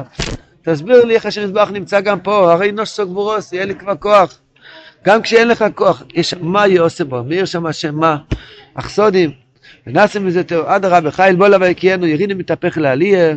תסביר 0.62 1.04
לי 1.04 1.14
איך 1.14 1.26
השם 1.26 1.42
יזבח 1.42 1.70
נמצא 1.72 2.00
גם 2.00 2.20
פה, 2.20 2.52
הרי 2.52 2.72
נוסו 2.72 3.06
גבורוס, 3.06 3.52
יהיה 3.52 3.64
לי 3.64 3.74
כבר 3.74 3.96
כוח. 3.96 4.38
גם 5.04 5.22
כשאין 5.22 5.48
לך 5.48 5.64
כוח, 5.74 6.02
יש 6.14 6.34
מה 6.40 6.66
יעשה 6.66 7.04
בו, 7.04 7.24
מאיר 7.24 7.44
שם 7.44 7.66
השם 7.66 7.94
מה, 7.94 8.16
אכסודים, 8.74 9.30
ונעשה 9.86 10.20
מזה 10.20 10.44
תאו, 10.44 10.76
אדרבה, 10.76 11.10
חיל 11.10 11.36
בוא 11.36 11.48
לבוא 11.48 11.66
יקיינו, 11.66 12.06
יריני 12.06 12.34
מתהפך 12.34 12.78
לעלייה, 12.78 13.36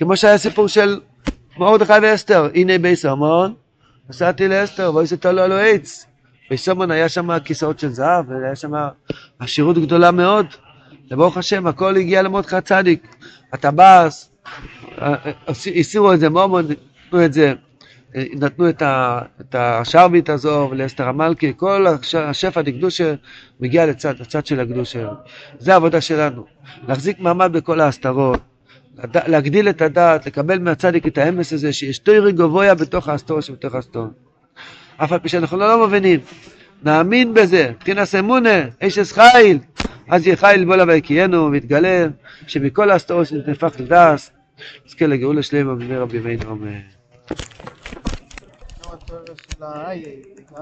כמו 0.00 0.16
שהיה 0.16 0.38
סיפור 0.38 0.68
של 0.68 1.00
מרדכי 1.58 1.92
ואסתר, 2.02 2.48
הנה 2.54 2.78
בייס 2.78 3.04
המון, 3.04 3.54
נסעתי 4.10 4.48
לאסתר, 4.48 4.94
ואיזה 4.94 5.16
תלו 5.16 5.46
לו 5.46 5.54
עץ. 5.56 6.06
בסומון 6.50 6.90
היה 6.90 7.08
שם 7.08 7.38
כיסאות 7.38 7.78
של 7.78 7.88
זהב, 7.88 8.28
והיה 8.28 8.56
שם 8.56 8.72
עשירות 9.38 9.78
גדולה 9.78 10.10
מאוד. 10.10 10.46
וברוך 11.10 11.36
השם, 11.36 11.66
הכל 11.66 11.96
הגיע 11.96 12.22
למרדכי 12.22 12.56
הצדיק. 12.56 13.16
הטבעס, 13.52 14.30
הסירו 15.48 16.12
את 16.12 16.20
זה, 16.20 16.28
מורמון 16.28 16.66
נתנו 17.06 17.24
את 17.24 17.32
זה, 17.32 17.52
נתנו 18.14 18.68
את, 18.68 19.54
השרביט 19.54 20.30
הזו 20.30 20.68
ולאסתר 20.70 21.08
המלכי, 21.08 21.52
כל 21.56 21.86
הש- 21.86 22.14
השפע 22.14 22.62
דקדושה 22.62 23.14
מגיע 23.60 23.86
לצד, 23.86 24.20
לצד 24.20 24.46
של 24.46 24.60
הקדושה. 24.60 25.08
זה 25.58 25.72
העבודה 25.72 26.00
שלנו, 26.00 26.44
להחזיק 26.88 27.20
מעמד 27.20 27.52
בכל 27.52 27.80
ההסתרות, 27.80 28.40
לד- 29.04 29.28
להגדיל 29.28 29.68
את 29.68 29.82
הדעת, 29.82 30.26
לקבל 30.26 30.58
מהצדיק 30.58 31.06
את 31.06 31.18
האמס 31.18 31.52
הזה 31.52 31.72
שיש 31.72 31.98
תוירי 31.98 32.32
גבוה 32.32 32.74
בתוך 32.74 33.08
ההסתור 33.08 33.40
שבתוך 33.40 33.74
ההסתור. 33.74 34.06
אף 34.96 35.12
על 35.12 35.18
פי 35.18 35.28
שאנחנו 35.28 35.56
לא 35.58 35.86
מבינים, 35.86 36.20
נאמין 36.82 37.34
בזה, 37.34 37.70
מבחינת 37.70 38.14
אמונה, 38.18 38.60
אשס 38.82 39.12
חיל, 39.12 39.58
אז 40.08 40.26
יהיה 40.26 40.36
חיל 40.36 40.64
בוא 40.64 40.76
לבוא 40.76 40.92
יקיינו, 40.92 41.50
ויתגלה 41.50 42.06
שמכל 42.46 42.90
ההסתרות 42.90 43.26
שנפח 43.26 43.80
לדס, 43.80 44.30
נזכה 44.86 45.06
לגאולה 45.06 45.42
שלמה 45.42 45.72
אמן. 45.72 45.82
גם 48.80 48.88
התיאוריה 48.92 49.34
של 49.56 49.62
ה-IA, 49.64 50.52